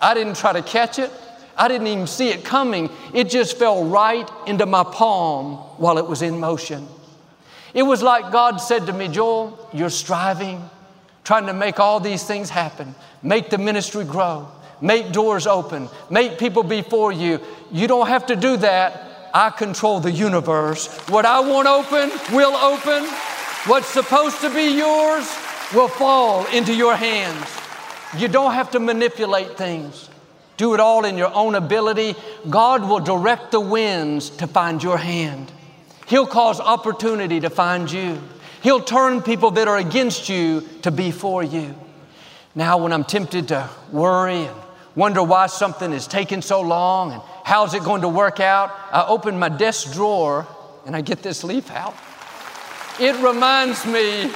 I 0.00 0.14
didn't 0.14 0.36
try 0.36 0.52
to 0.52 0.62
catch 0.62 0.98
it. 0.98 1.10
I 1.56 1.68
didn't 1.68 1.86
even 1.86 2.06
see 2.06 2.28
it 2.28 2.44
coming. 2.44 2.90
It 3.14 3.30
just 3.30 3.56
fell 3.56 3.84
right 3.84 4.28
into 4.46 4.66
my 4.66 4.84
palm 4.84 5.56
while 5.78 5.98
it 5.98 6.06
was 6.06 6.22
in 6.22 6.38
motion. 6.38 6.86
It 7.72 7.82
was 7.82 8.02
like 8.02 8.32
God 8.32 8.58
said 8.58 8.86
to 8.86 8.92
me, 8.92 9.08
Joel, 9.08 9.68
you're 9.72 9.90
striving, 9.90 10.68
trying 11.24 11.46
to 11.46 11.52
make 11.52 11.80
all 11.80 12.00
these 12.00 12.24
things 12.24 12.50
happen, 12.50 12.94
make 13.22 13.50
the 13.50 13.58
ministry 13.58 14.04
grow, 14.04 14.48
make 14.80 15.12
doors 15.12 15.46
open, 15.46 15.88
make 16.10 16.38
people 16.38 16.62
before 16.62 17.12
you. 17.12 17.40
You 17.70 17.86
don't 17.86 18.06
have 18.08 18.26
to 18.26 18.36
do 18.36 18.56
that. 18.58 19.30
I 19.34 19.50
control 19.50 20.00
the 20.00 20.10
universe. 20.10 20.86
What 21.08 21.26
I 21.26 21.40
want 21.40 21.68
open 21.68 22.10
will 22.34 22.56
open. 22.56 23.04
What's 23.66 23.88
supposed 23.88 24.40
to 24.40 24.48
be 24.54 24.76
yours 24.78 25.28
will 25.74 25.88
fall 25.88 26.46
into 26.46 26.74
your 26.74 26.96
hands. 26.96 27.65
You 28.18 28.28
don't 28.28 28.52
have 28.52 28.70
to 28.72 28.80
manipulate 28.80 29.56
things. 29.56 30.08
Do 30.56 30.74
it 30.74 30.80
all 30.80 31.04
in 31.04 31.18
your 31.18 31.32
own 31.34 31.54
ability. 31.54 32.14
God 32.48 32.88
will 32.88 33.00
direct 33.00 33.50
the 33.50 33.60
winds 33.60 34.30
to 34.30 34.46
find 34.46 34.82
your 34.82 34.96
hand. 34.96 35.52
He'll 36.06 36.26
cause 36.26 36.60
opportunity 36.60 37.40
to 37.40 37.50
find 37.50 37.90
you. 37.90 38.18
He'll 38.62 38.82
turn 38.82 39.22
people 39.22 39.50
that 39.52 39.68
are 39.68 39.76
against 39.76 40.28
you 40.28 40.62
to 40.82 40.90
be 40.90 41.10
for 41.10 41.42
you. 41.42 41.74
Now, 42.54 42.78
when 42.78 42.92
I'm 42.92 43.04
tempted 43.04 43.48
to 43.48 43.68
worry 43.92 44.46
and 44.46 44.56
wonder 44.94 45.22
why 45.22 45.46
something 45.46 45.92
is 45.92 46.06
taking 46.06 46.40
so 46.40 46.62
long 46.62 47.12
and 47.12 47.22
how's 47.44 47.74
it 47.74 47.84
going 47.84 48.00
to 48.00 48.08
work 48.08 48.40
out, 48.40 48.70
I 48.90 49.04
open 49.06 49.38
my 49.38 49.50
desk 49.50 49.92
drawer 49.92 50.46
and 50.86 50.96
I 50.96 51.02
get 51.02 51.22
this 51.22 51.44
leaf 51.44 51.70
out. 51.70 51.94
It 52.98 53.14
reminds 53.22 53.84
me 53.84 54.32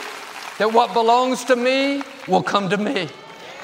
that 0.58 0.70
what 0.70 0.92
belongs 0.92 1.44
to 1.46 1.56
me 1.56 2.02
will 2.28 2.42
come 2.42 2.68
to 2.68 2.76
me. 2.76 3.08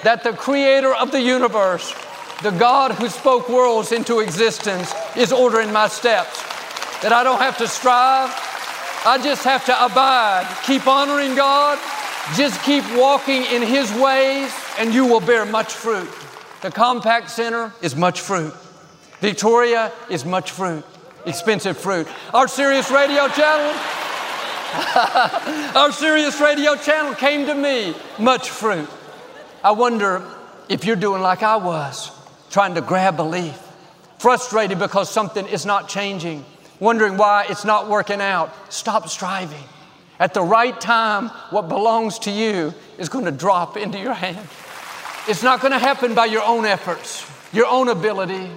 That 0.04 0.22
the 0.22 0.32
creator 0.32 0.94
of 0.94 1.10
the 1.10 1.20
universe, 1.20 1.94
the 2.42 2.50
God 2.50 2.92
who 2.92 3.08
spoke 3.08 3.48
worlds 3.48 3.92
into 3.92 4.20
existence, 4.20 4.92
is 5.16 5.32
ordering 5.32 5.72
my 5.72 5.88
steps. 5.88 6.42
That 7.02 7.12
I 7.12 7.22
don't 7.24 7.40
have 7.40 7.58
to 7.58 7.68
strive, 7.68 8.30
I 9.04 9.18
just 9.22 9.44
have 9.44 9.64
to 9.66 9.84
abide. 9.84 10.46
Keep 10.64 10.86
honoring 10.86 11.34
God, 11.34 11.78
just 12.36 12.60
keep 12.62 12.84
walking 12.96 13.44
in 13.44 13.62
His 13.62 13.92
ways, 13.92 14.52
and 14.78 14.92
you 14.92 15.06
will 15.06 15.20
bear 15.20 15.44
much 15.44 15.72
fruit. 15.72 16.08
The 16.62 16.70
Compaq 16.70 17.28
Center 17.28 17.72
is 17.82 17.94
much 17.94 18.20
fruit. 18.20 18.52
Victoria 19.20 19.92
is 20.10 20.24
much 20.24 20.50
fruit, 20.50 20.84
expensive 21.24 21.76
fruit. 21.76 22.08
Our 22.34 22.48
Sirius 22.48 22.90
Radio 22.90 23.28
channel, 23.28 23.72
our 25.76 25.92
Sirius 25.92 26.40
Radio 26.40 26.74
channel 26.76 27.14
came 27.14 27.46
to 27.46 27.54
me, 27.54 27.94
much 28.18 28.50
fruit. 28.50 28.88
I 29.66 29.72
wonder 29.72 30.22
if 30.68 30.84
you're 30.84 30.94
doing 30.94 31.22
like 31.22 31.42
I 31.42 31.56
was, 31.56 32.12
trying 32.50 32.76
to 32.76 32.80
grab 32.80 33.18
leaf, 33.18 33.58
frustrated 34.16 34.78
because 34.78 35.10
something 35.10 35.44
is 35.48 35.66
not 35.66 35.88
changing, 35.88 36.44
wondering 36.78 37.16
why 37.16 37.46
it's 37.48 37.64
not 37.64 37.88
working 37.88 38.20
out. 38.20 38.54
Stop 38.72 39.08
striving. 39.08 39.64
At 40.20 40.34
the 40.34 40.42
right 40.42 40.80
time, 40.80 41.30
what 41.50 41.68
belongs 41.68 42.20
to 42.20 42.30
you 42.30 42.74
is 42.96 43.08
going 43.08 43.24
to 43.24 43.32
drop 43.32 43.76
into 43.76 43.98
your 43.98 44.14
hand. 44.14 44.46
It's 45.26 45.42
not 45.42 45.60
going 45.60 45.72
to 45.72 45.80
happen 45.80 46.14
by 46.14 46.26
your 46.26 46.44
own 46.44 46.64
efforts, 46.64 47.28
your 47.52 47.66
own 47.66 47.88
ability. 47.88 48.48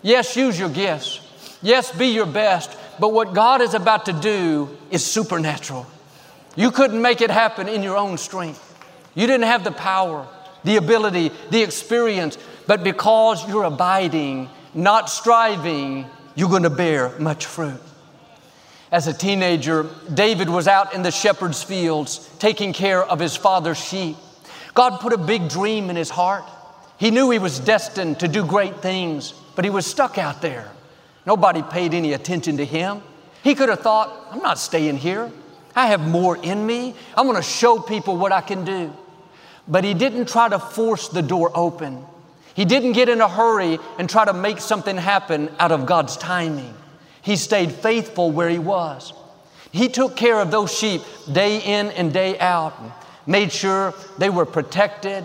Yes, 0.00 0.36
use 0.36 0.56
your 0.56 0.68
gifts. 0.68 1.58
Yes, 1.60 1.90
be 1.90 2.06
your 2.06 2.26
best. 2.26 2.70
But 3.00 3.12
what 3.12 3.34
God 3.34 3.62
is 3.62 3.74
about 3.74 4.04
to 4.04 4.12
do 4.12 4.68
is 4.92 5.04
supernatural. 5.04 5.88
You 6.54 6.70
couldn't 6.70 7.02
make 7.02 7.20
it 7.20 7.30
happen 7.30 7.66
in 7.66 7.82
your 7.82 7.96
own 7.96 8.16
strength. 8.16 8.68
You 9.16 9.26
didn't 9.26 9.46
have 9.46 9.64
the 9.64 9.72
power, 9.72 10.28
the 10.64 10.76
ability, 10.76 11.30
the 11.50 11.62
experience, 11.62 12.38
but 12.66 12.84
because 12.84 13.46
you're 13.48 13.64
abiding, 13.64 14.48
not 14.74 15.10
striving, 15.10 16.06
you're 16.34 16.48
going 16.48 16.62
to 16.62 16.70
bear 16.70 17.18
much 17.18 17.46
fruit. 17.46 17.80
As 18.90 19.06
a 19.06 19.12
teenager, 19.12 19.88
David 20.12 20.50
was 20.50 20.68
out 20.68 20.94
in 20.94 21.02
the 21.02 21.10
shepherd's 21.10 21.62
fields 21.62 22.28
taking 22.38 22.72
care 22.72 23.02
of 23.02 23.18
his 23.18 23.36
father's 23.36 23.82
sheep. 23.82 24.16
God 24.74 25.00
put 25.00 25.12
a 25.12 25.18
big 25.18 25.48
dream 25.48 25.90
in 25.90 25.96
his 25.96 26.10
heart. 26.10 26.44
He 26.98 27.10
knew 27.10 27.30
he 27.30 27.38
was 27.38 27.58
destined 27.58 28.20
to 28.20 28.28
do 28.28 28.44
great 28.46 28.76
things, 28.76 29.32
but 29.56 29.64
he 29.64 29.70
was 29.70 29.86
stuck 29.86 30.18
out 30.18 30.42
there. 30.42 30.70
Nobody 31.26 31.62
paid 31.62 31.94
any 31.94 32.12
attention 32.12 32.58
to 32.58 32.64
him. 32.64 33.02
He 33.42 33.54
could 33.54 33.68
have 33.68 33.80
thought, 33.80 34.28
I'm 34.30 34.40
not 34.40 34.58
staying 34.58 34.98
here. 34.98 35.30
I 35.74 35.86
have 35.86 36.06
more 36.06 36.36
in 36.36 36.64
me. 36.66 36.94
I'm 37.16 37.26
going 37.26 37.36
to 37.36 37.42
show 37.42 37.78
people 37.78 38.16
what 38.16 38.30
I 38.30 38.40
can 38.40 38.64
do. 38.64 38.92
But 39.68 39.84
he 39.84 39.94
didn't 39.94 40.28
try 40.28 40.48
to 40.48 40.58
force 40.58 41.08
the 41.08 41.22
door 41.22 41.50
open. 41.54 42.04
He 42.54 42.64
didn't 42.64 42.92
get 42.92 43.08
in 43.08 43.20
a 43.20 43.28
hurry 43.28 43.78
and 43.98 44.08
try 44.08 44.24
to 44.24 44.32
make 44.32 44.58
something 44.58 44.96
happen 44.96 45.50
out 45.58 45.72
of 45.72 45.86
God's 45.86 46.16
timing. 46.16 46.74
He 47.22 47.36
stayed 47.36 47.72
faithful 47.72 48.30
where 48.30 48.48
he 48.48 48.58
was. 48.58 49.12
He 49.70 49.88
took 49.88 50.16
care 50.16 50.38
of 50.38 50.50
those 50.50 50.76
sheep 50.76 51.00
day 51.32 51.58
in 51.60 51.90
and 51.92 52.12
day 52.12 52.38
out, 52.38 52.74
made 53.26 53.52
sure 53.52 53.94
they 54.18 54.28
were 54.28 54.44
protected, 54.44 55.24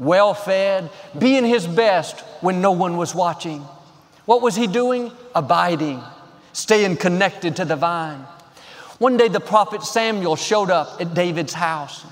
well 0.00 0.34
fed, 0.34 0.90
being 1.16 1.44
his 1.44 1.66
best 1.66 2.20
when 2.40 2.60
no 2.60 2.72
one 2.72 2.96
was 2.96 3.14
watching. 3.14 3.60
What 4.24 4.42
was 4.42 4.56
he 4.56 4.66
doing? 4.66 5.12
Abiding, 5.34 6.02
staying 6.52 6.96
connected 6.96 7.56
to 7.56 7.64
the 7.64 7.76
vine. 7.76 8.26
One 8.98 9.16
day, 9.16 9.28
the 9.28 9.40
prophet 9.40 9.82
Samuel 9.82 10.36
showed 10.36 10.70
up 10.70 11.00
at 11.00 11.14
David's 11.14 11.52
house. 11.52 12.04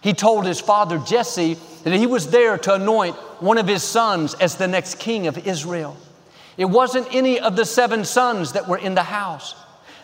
He 0.00 0.12
told 0.12 0.46
his 0.46 0.60
father 0.60 0.98
Jesse 0.98 1.54
that 1.84 1.92
he 1.92 2.06
was 2.06 2.30
there 2.30 2.58
to 2.58 2.74
anoint 2.74 3.16
one 3.40 3.58
of 3.58 3.66
his 3.66 3.82
sons 3.82 4.34
as 4.34 4.56
the 4.56 4.68
next 4.68 4.98
king 4.98 5.26
of 5.26 5.46
Israel. 5.46 5.96
It 6.56 6.66
wasn't 6.66 7.14
any 7.14 7.38
of 7.38 7.56
the 7.56 7.64
seven 7.64 8.04
sons 8.04 8.52
that 8.52 8.68
were 8.68 8.78
in 8.78 8.94
the 8.94 9.02
house. 9.02 9.54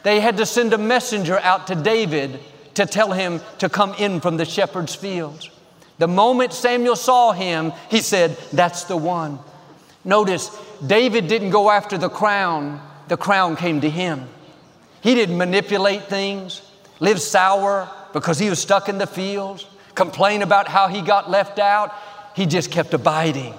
They 0.04 0.20
had 0.20 0.36
to 0.36 0.46
send 0.46 0.72
a 0.72 0.78
messenger 0.78 1.38
out 1.38 1.66
to 1.68 1.74
David 1.74 2.38
to 2.74 2.86
tell 2.86 3.12
him 3.12 3.40
to 3.58 3.68
come 3.68 3.94
in 3.94 4.20
from 4.20 4.36
the 4.36 4.44
shepherd's 4.44 4.94
fields. 4.94 5.50
The 5.98 6.08
moment 6.08 6.52
Samuel 6.52 6.96
saw 6.96 7.32
him, 7.32 7.72
he 7.90 8.00
said, 8.00 8.36
That's 8.52 8.84
the 8.84 8.96
one. 8.96 9.38
Notice, 10.04 10.50
David 10.84 11.28
didn't 11.28 11.50
go 11.50 11.70
after 11.70 11.96
the 11.96 12.08
crown, 12.08 12.80
the 13.08 13.16
crown 13.16 13.56
came 13.56 13.80
to 13.80 13.90
him. 13.90 14.28
He 15.00 15.14
didn't 15.14 15.38
manipulate 15.38 16.04
things, 16.04 16.62
live 17.00 17.20
sour 17.20 17.88
because 18.12 18.38
he 18.38 18.50
was 18.50 18.58
stuck 18.58 18.88
in 18.88 18.98
the 18.98 19.06
fields, 19.06 19.66
complain 19.94 20.42
about 20.42 20.68
how 20.68 20.88
he 20.88 21.00
got 21.00 21.30
left 21.30 21.58
out. 21.58 21.94
He 22.34 22.46
just 22.46 22.70
kept 22.70 22.92
abiding, 22.94 23.54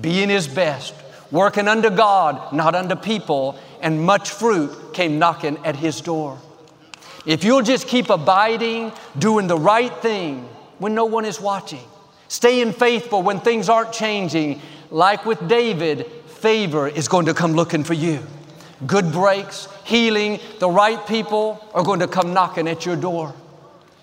being 0.00 0.28
his 0.28 0.46
best, 0.46 0.94
working 1.30 1.68
under 1.68 1.90
God, 1.90 2.52
not 2.52 2.74
under 2.74 2.96
people, 2.96 3.58
and 3.80 4.04
much 4.04 4.30
fruit 4.30 4.94
came 4.94 5.18
knocking 5.18 5.58
at 5.64 5.76
his 5.76 6.00
door. 6.00 6.38
If 7.26 7.42
you'll 7.42 7.62
just 7.62 7.88
keep 7.88 8.10
abiding, 8.10 8.92
doing 9.18 9.46
the 9.46 9.58
right 9.58 9.94
thing 9.98 10.48
when 10.78 10.94
no 10.94 11.06
one 11.06 11.24
is 11.24 11.40
watching, 11.40 11.84
staying 12.28 12.72
faithful 12.72 13.22
when 13.22 13.40
things 13.40 13.68
aren't 13.68 13.92
changing, 13.92 14.60
like 14.90 15.24
with 15.24 15.48
David, 15.48 16.06
favor 16.26 16.86
is 16.86 17.08
going 17.08 17.26
to 17.26 17.34
come 17.34 17.54
looking 17.54 17.82
for 17.82 17.94
you. 17.94 18.20
Good 18.86 19.10
breaks, 19.12 19.68
healing, 19.84 20.38
the 20.58 20.68
right 20.68 21.04
people 21.06 21.66
are 21.74 21.82
going 21.82 22.00
to 22.00 22.08
come 22.08 22.34
knocking 22.34 22.68
at 22.68 22.84
your 22.84 22.96
door. 22.96 23.34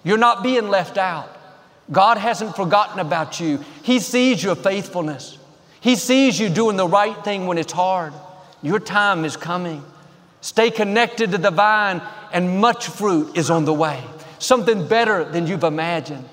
You're 0.03 0.17
not 0.17 0.41
being 0.41 0.69
left 0.69 0.97
out. 0.97 1.37
God 1.91 2.17
hasn't 2.17 2.55
forgotten 2.55 2.99
about 2.99 3.39
you. 3.39 3.63
He 3.83 3.99
sees 3.99 4.43
your 4.43 4.55
faithfulness. 4.55 5.37
He 5.81 5.95
sees 5.95 6.39
you 6.39 6.49
doing 6.49 6.77
the 6.77 6.87
right 6.87 7.21
thing 7.23 7.47
when 7.47 7.57
it's 7.57 7.73
hard. 7.73 8.13
Your 8.61 8.79
time 8.79 9.25
is 9.25 9.35
coming. 9.35 9.83
Stay 10.41 10.71
connected 10.71 11.31
to 11.31 11.37
the 11.37 11.51
vine, 11.51 12.01
and 12.31 12.61
much 12.61 12.87
fruit 12.87 13.37
is 13.37 13.49
on 13.49 13.65
the 13.65 13.73
way. 13.73 14.03
Something 14.39 14.87
better 14.87 15.23
than 15.23 15.47
you've 15.47 15.63
imagined. 15.63 16.27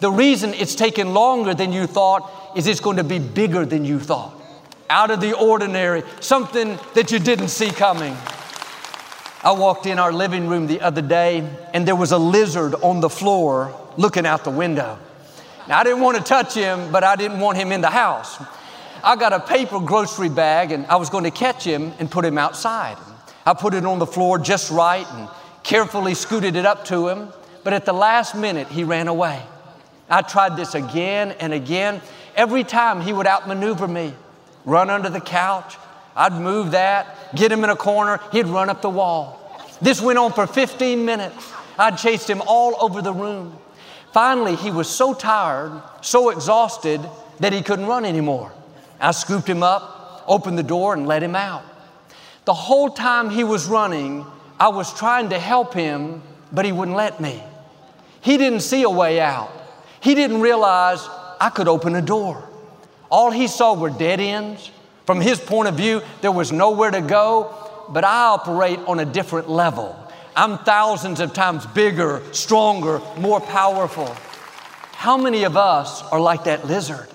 The 0.00 0.10
reason 0.10 0.54
it's 0.54 0.74
taken 0.74 1.14
longer 1.14 1.54
than 1.54 1.72
you 1.72 1.86
thought 1.86 2.30
is 2.56 2.66
it's 2.66 2.80
going 2.80 2.96
to 2.96 3.04
be 3.04 3.18
bigger 3.18 3.64
than 3.64 3.84
you 3.84 3.98
thought, 3.98 4.34
out 4.90 5.10
of 5.10 5.20
the 5.20 5.36
ordinary, 5.36 6.02
something 6.20 6.78
that 6.94 7.12
you 7.12 7.18
didn't 7.18 7.48
see 7.48 7.70
coming. 7.70 8.16
I 9.44 9.50
walked 9.50 9.86
in 9.86 9.98
our 9.98 10.12
living 10.12 10.46
room 10.46 10.68
the 10.68 10.80
other 10.80 11.02
day 11.02 11.48
and 11.74 11.86
there 11.86 11.96
was 11.96 12.12
a 12.12 12.18
lizard 12.18 12.76
on 12.76 13.00
the 13.00 13.10
floor 13.10 13.76
looking 13.96 14.24
out 14.24 14.44
the 14.44 14.50
window. 14.50 14.98
Now, 15.66 15.80
I 15.80 15.84
didn't 15.84 16.00
want 16.00 16.16
to 16.16 16.22
touch 16.22 16.54
him, 16.54 16.92
but 16.92 17.02
I 17.02 17.16
didn't 17.16 17.40
want 17.40 17.58
him 17.58 17.72
in 17.72 17.80
the 17.80 17.90
house. 17.90 18.40
I 19.02 19.16
got 19.16 19.32
a 19.32 19.40
paper 19.40 19.80
grocery 19.80 20.28
bag 20.28 20.70
and 20.70 20.86
I 20.86 20.94
was 20.94 21.10
going 21.10 21.24
to 21.24 21.32
catch 21.32 21.64
him 21.64 21.92
and 21.98 22.08
put 22.08 22.24
him 22.24 22.38
outside. 22.38 22.96
I 23.44 23.54
put 23.54 23.74
it 23.74 23.84
on 23.84 23.98
the 23.98 24.06
floor 24.06 24.38
just 24.38 24.70
right 24.70 25.06
and 25.10 25.28
carefully 25.64 26.14
scooted 26.14 26.54
it 26.54 26.64
up 26.64 26.84
to 26.86 27.08
him, 27.08 27.28
but 27.64 27.72
at 27.72 27.84
the 27.84 27.92
last 27.92 28.36
minute, 28.36 28.68
he 28.68 28.84
ran 28.84 29.08
away. 29.08 29.42
I 30.08 30.22
tried 30.22 30.56
this 30.56 30.76
again 30.76 31.32
and 31.40 31.52
again. 31.52 32.00
Every 32.36 32.62
time 32.62 33.00
he 33.00 33.12
would 33.12 33.26
outmaneuver 33.26 33.88
me, 33.88 34.14
run 34.64 34.88
under 34.88 35.08
the 35.08 35.20
couch. 35.20 35.76
I'd 36.14 36.32
move 36.32 36.72
that, 36.72 37.34
get 37.34 37.50
him 37.50 37.64
in 37.64 37.70
a 37.70 37.76
corner, 37.76 38.20
he'd 38.32 38.46
run 38.46 38.68
up 38.70 38.82
the 38.82 38.90
wall. 38.90 39.38
This 39.80 40.00
went 40.00 40.18
on 40.18 40.32
for 40.32 40.46
15 40.46 41.04
minutes. 41.04 41.52
I'd 41.78 41.98
chased 41.98 42.28
him 42.28 42.42
all 42.46 42.76
over 42.80 43.02
the 43.02 43.12
room. 43.12 43.58
Finally, 44.12 44.56
he 44.56 44.70
was 44.70 44.88
so 44.88 45.14
tired, 45.14 45.82
so 46.02 46.28
exhausted, 46.30 47.00
that 47.40 47.52
he 47.52 47.62
couldn't 47.62 47.86
run 47.86 48.04
anymore. 48.04 48.52
I 49.00 49.10
scooped 49.10 49.48
him 49.48 49.62
up, 49.62 50.24
opened 50.28 50.58
the 50.58 50.62
door, 50.62 50.94
and 50.94 51.06
let 51.06 51.22
him 51.22 51.34
out. 51.34 51.64
The 52.44 52.54
whole 52.54 52.90
time 52.90 53.30
he 53.30 53.42
was 53.42 53.66
running, 53.66 54.26
I 54.60 54.68
was 54.68 54.92
trying 54.94 55.30
to 55.30 55.38
help 55.38 55.74
him, 55.74 56.22
but 56.52 56.64
he 56.64 56.72
wouldn't 56.72 56.96
let 56.96 57.20
me. 57.20 57.42
He 58.20 58.36
didn't 58.36 58.60
see 58.60 58.82
a 58.82 58.90
way 58.90 59.20
out. 59.20 59.50
He 60.00 60.14
didn't 60.14 60.40
realize 60.40 61.08
I 61.40 61.50
could 61.50 61.66
open 61.66 61.96
a 61.96 62.02
door. 62.02 62.48
All 63.10 63.30
he 63.30 63.48
saw 63.48 63.74
were 63.74 63.90
dead 63.90 64.20
ends. 64.20 64.70
From 65.06 65.20
his 65.20 65.40
point 65.40 65.68
of 65.68 65.74
view, 65.74 66.02
there 66.20 66.32
was 66.32 66.52
nowhere 66.52 66.90
to 66.90 67.00
go, 67.00 67.54
but 67.88 68.04
I 68.04 68.26
operate 68.26 68.78
on 68.80 69.00
a 69.00 69.04
different 69.04 69.48
level. 69.48 69.96
I'm 70.34 70.58
thousands 70.58 71.20
of 71.20 71.32
times 71.34 71.66
bigger, 71.66 72.22
stronger, 72.32 73.00
more 73.18 73.40
powerful. 73.40 74.14
How 74.92 75.16
many 75.16 75.44
of 75.44 75.56
us 75.56 76.02
are 76.04 76.20
like 76.20 76.44
that 76.44 76.66
lizard? 76.66 77.08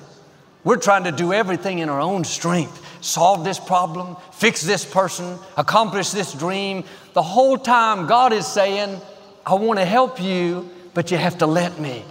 We're 0.63 0.77
trying 0.77 1.05
to 1.05 1.11
do 1.11 1.33
everything 1.33 1.79
in 1.79 1.89
our 1.89 2.01
own 2.01 2.25
strength 2.25 2.83
solve 3.01 3.43
this 3.43 3.59
problem, 3.59 4.17
fix 4.31 4.61
this 4.61 4.85
person, 4.85 5.37
accomplish 5.55 6.09
this 6.11 6.33
dream. 6.33 6.83
The 7.13 7.21
whole 7.21 7.57
time, 7.57 8.07
God 8.07 8.33
is 8.33 8.45
saying, 8.45 8.99
I 9.45 9.55
want 9.55 9.79
to 9.79 9.85
help 9.85 10.21
you, 10.21 10.69
but 10.93 11.11
you 11.11 11.17
have 11.17 11.37
to 11.39 11.47
let 11.47 11.79
me. 11.79 12.03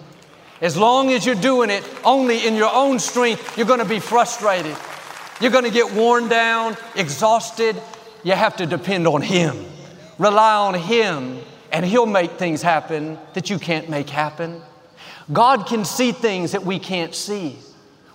As 0.60 0.76
long 0.76 1.12
as 1.12 1.26
you're 1.26 1.34
doing 1.34 1.70
it 1.70 1.84
only 2.04 2.46
in 2.46 2.54
your 2.54 2.72
own 2.72 2.98
strength, 2.98 3.58
you're 3.58 3.66
going 3.66 3.80
to 3.80 3.84
be 3.84 4.00
frustrated. 4.00 4.76
You're 5.40 5.50
going 5.50 5.64
to 5.64 5.70
get 5.70 5.92
worn 5.92 6.28
down, 6.28 6.76
exhausted. 6.94 7.80
You 8.24 8.32
have 8.32 8.56
to 8.56 8.66
depend 8.66 9.06
on 9.06 9.20
Him, 9.20 9.66
rely 10.18 10.54
on 10.54 10.74
Him, 10.74 11.40
and 11.70 11.84
He'll 11.84 12.06
make 12.06 12.32
things 12.32 12.62
happen 12.62 13.18
that 13.34 13.50
you 13.50 13.58
can't 13.58 13.90
make 13.90 14.08
happen. 14.08 14.62
God 15.32 15.66
can 15.66 15.84
see 15.84 16.12
things 16.12 16.52
that 16.52 16.64
we 16.64 16.78
can't 16.78 17.14
see. 17.14 17.56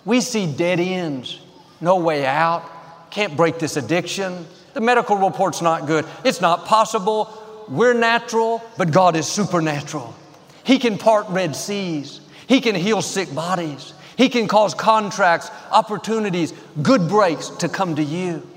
We 0.04 0.22
see 0.22 0.52
dead 0.52 0.80
ends, 0.80 1.40
no 1.80 1.98
way 1.98 2.26
out, 2.26 3.12
can't 3.12 3.38
break 3.38 3.60
this 3.60 3.78
addiction. 3.78 4.48
The 4.74 4.82
medical 4.82 5.18
report's 5.18 5.62
not 5.62 5.86
good. 5.86 6.06
It's 6.24 6.42
not 6.42 6.66
possible. 6.66 7.30
We're 7.68 7.94
natural, 7.94 8.64
but 8.78 8.92
God 8.92 9.16
is 9.16 9.28
supernatural. 9.28 10.16
He 10.64 10.80
can 10.80 10.98
part 10.98 11.28
Red 11.30 11.56
Seas. 11.56 12.22
He 12.48 12.62
can 12.62 12.74
heal 12.74 13.02
sick 13.02 13.34
bodies. 13.36 13.94
He 14.22 14.30
can 14.30 14.48
cause 14.48 14.76
contracts, 14.76 15.50
opportunities, 15.72 16.54
good 16.84 17.10
breaks 17.10 17.48
to 17.58 17.68
come 17.68 17.96
to 17.96 18.04
you. 18.04 18.48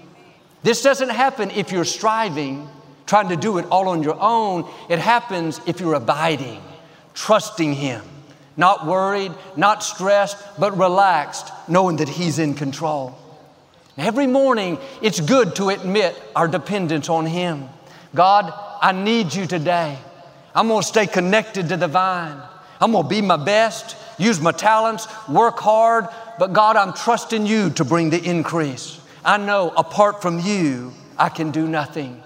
This 0.63 0.83
doesn't 0.83 1.09
happen 1.09 1.51
if 1.53 1.73
you're 1.73 1.87
striving, 1.87 2.69
trying 3.07 3.31
to 3.31 3.37
do 3.37 3.57
it 3.57 3.65
all 3.71 3.89
on 3.89 4.03
your 4.03 4.21
own. 4.21 4.71
It 4.91 4.99
happens 4.99 5.63
if 5.67 5.81
you're 5.81 5.95
abiding, 5.95 6.61
trusting 7.15 7.73
Him, 7.73 8.03
not 8.59 8.87
worried, 8.87 9.33
not 9.57 9.83
stressed, 9.83 10.37
but 10.59 10.77
relaxed, 10.77 11.51
knowing 11.67 11.97
that 11.97 12.11
He's 12.11 12.39
in 12.39 12.53
control. 12.53 13.17
Every 13.97 14.27
morning, 14.27 14.77
it's 15.01 15.19
good 15.19 15.57
to 15.57 15.71
admit 15.71 16.15
our 16.37 16.47
dependence 16.47 17.09
on 17.09 17.25
Him. 17.25 17.71
God, 18.15 18.53
I 18.83 18.93
need 18.93 19.33
you 19.33 19.47
today. 19.47 19.97
I'm 20.55 20.69
gonna 20.69 20.83
stay 20.83 21.07
connected 21.07 21.71
to 21.71 21.79
the 21.79 21.89
vine. 21.89 22.39
I'm 22.83 22.93
gonna 22.93 23.09
be 23.09 23.23
my 23.23 23.39
best, 23.39 23.97
use 24.19 24.41
my 24.41 24.53
talents, 24.53 25.07
work 25.29 25.59
hard, 25.59 26.09
but 26.39 26.53
God, 26.53 26.77
I'm 26.77 26.93
trusting 26.93 27.47
you 27.47 27.71
to 27.71 27.85
bring 27.85 28.11
the 28.11 28.23
increase. 28.23 29.01
I 29.25 29.39
know 29.39 29.73
apart 29.77 30.23
from 30.23 30.41
you, 30.41 30.93
I 31.19 31.29
can 31.29 31.51
do 31.51 31.67
nothing. 31.67 32.23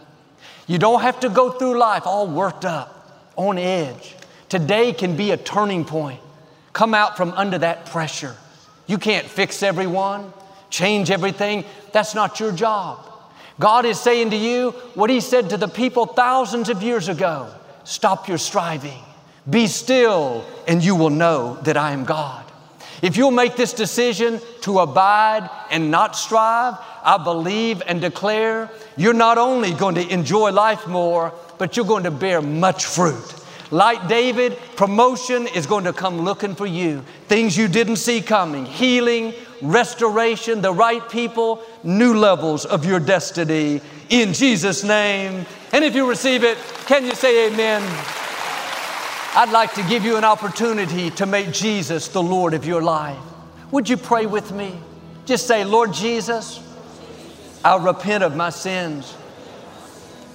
You 0.66 0.78
don't 0.78 1.00
have 1.00 1.20
to 1.20 1.28
go 1.28 1.50
through 1.50 1.78
life 1.78 2.06
all 2.06 2.26
worked 2.28 2.64
up, 2.64 3.32
on 3.36 3.58
edge. 3.58 4.14
Today 4.48 4.92
can 4.92 5.16
be 5.16 5.30
a 5.30 5.36
turning 5.36 5.84
point. 5.84 6.20
Come 6.72 6.94
out 6.94 7.16
from 7.16 7.32
under 7.32 7.58
that 7.58 7.86
pressure. 7.86 8.36
You 8.86 8.98
can't 8.98 9.26
fix 9.26 9.62
everyone, 9.62 10.32
change 10.70 11.10
everything. 11.10 11.64
That's 11.92 12.14
not 12.14 12.40
your 12.40 12.52
job. 12.52 13.04
God 13.58 13.84
is 13.84 14.00
saying 14.00 14.30
to 14.30 14.36
you 14.36 14.70
what 14.94 15.10
He 15.10 15.20
said 15.20 15.50
to 15.50 15.56
the 15.56 15.68
people 15.68 16.06
thousands 16.06 16.68
of 16.68 16.82
years 16.82 17.08
ago 17.08 17.52
stop 17.84 18.28
your 18.28 18.38
striving, 18.38 19.02
be 19.48 19.66
still, 19.66 20.44
and 20.66 20.82
you 20.82 20.94
will 20.94 21.10
know 21.10 21.58
that 21.62 21.76
I 21.76 21.92
am 21.92 22.04
God. 22.04 22.44
If 23.00 23.16
you'll 23.16 23.30
make 23.30 23.56
this 23.56 23.72
decision 23.72 24.40
to 24.62 24.80
abide 24.80 25.48
and 25.70 25.90
not 25.90 26.16
strive, 26.16 26.74
I 27.04 27.18
believe 27.22 27.82
and 27.86 28.00
declare 28.00 28.70
you're 28.96 29.14
not 29.14 29.38
only 29.38 29.72
going 29.72 29.94
to 29.94 30.08
enjoy 30.08 30.50
life 30.50 30.86
more, 30.86 31.32
but 31.58 31.76
you're 31.76 31.86
going 31.86 32.04
to 32.04 32.10
bear 32.10 32.42
much 32.42 32.86
fruit. 32.86 33.34
Like 33.70 34.08
David, 34.08 34.58
promotion 34.76 35.46
is 35.46 35.66
going 35.66 35.84
to 35.84 35.92
come 35.92 36.22
looking 36.22 36.54
for 36.54 36.66
you. 36.66 37.02
Things 37.28 37.56
you 37.56 37.68
didn't 37.68 37.96
see 37.96 38.20
coming, 38.20 38.64
healing, 38.64 39.34
restoration, 39.60 40.62
the 40.62 40.72
right 40.72 41.06
people, 41.10 41.62
new 41.84 42.14
levels 42.14 42.64
of 42.64 42.84
your 42.84 42.98
destiny 42.98 43.80
in 44.08 44.32
Jesus' 44.32 44.84
name. 44.84 45.44
And 45.72 45.84
if 45.84 45.94
you 45.94 46.08
receive 46.08 46.44
it, 46.44 46.56
can 46.86 47.04
you 47.04 47.14
say 47.14 47.52
amen? 47.52 47.82
I'd 49.34 49.50
like 49.50 49.74
to 49.74 49.82
give 49.84 50.04
you 50.04 50.16
an 50.16 50.24
opportunity 50.24 51.10
to 51.10 51.26
make 51.26 51.52
Jesus 51.52 52.08
the 52.08 52.22
Lord 52.22 52.54
of 52.54 52.64
your 52.64 52.82
life. 52.82 53.18
Would 53.70 53.88
you 53.88 53.96
pray 53.96 54.26
with 54.26 54.52
me? 54.52 54.78
Just 55.26 55.46
say, 55.46 55.64
Lord 55.64 55.92
Jesus, 55.92 56.60
I 57.64 57.76
repent 57.76 58.24
of 58.24 58.34
my 58.34 58.50
sins. 58.50 59.14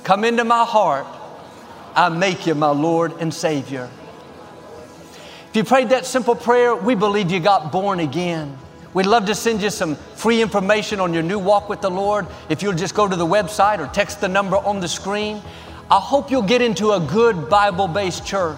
Come 0.03 0.23
into 0.23 0.43
my 0.43 0.63
heart 0.63 1.07
I 1.95 2.09
make 2.09 2.47
you 2.47 2.55
my 2.55 2.71
Lord 2.71 3.13
and 3.19 3.33
Savior. 3.33 3.89
If 5.49 5.55
you 5.55 5.63
prayed 5.63 5.89
that 5.89 6.05
simple 6.05 6.35
prayer, 6.35 6.75
we 6.75 6.95
believe 6.95 7.29
you 7.29 7.39
got 7.39 7.71
born 7.71 7.99
again. 7.99 8.57
We'd 8.93 9.05
love 9.05 9.25
to 9.27 9.35
send 9.35 9.61
you 9.61 9.69
some 9.69 9.95
free 9.95 10.41
information 10.41 10.99
on 10.99 11.13
your 11.13 11.23
new 11.23 11.37
walk 11.37 11.69
with 11.69 11.81
the 11.81 11.91
Lord. 11.91 12.25
If 12.49 12.63
you'll 12.63 12.73
just 12.73 12.95
go 12.95 13.07
to 13.07 13.15
the 13.15 13.25
website 13.25 13.79
or 13.79 13.91
text 13.93 14.21
the 14.21 14.27
number 14.27 14.57
on 14.57 14.79
the 14.79 14.87
screen. 14.87 15.41
I 15.91 15.99
hope 15.99 16.31
you'll 16.31 16.41
get 16.41 16.61
into 16.61 16.93
a 16.93 16.99
good 16.99 17.49
Bible 17.49 17.87
based 17.87 18.25
church 18.25 18.57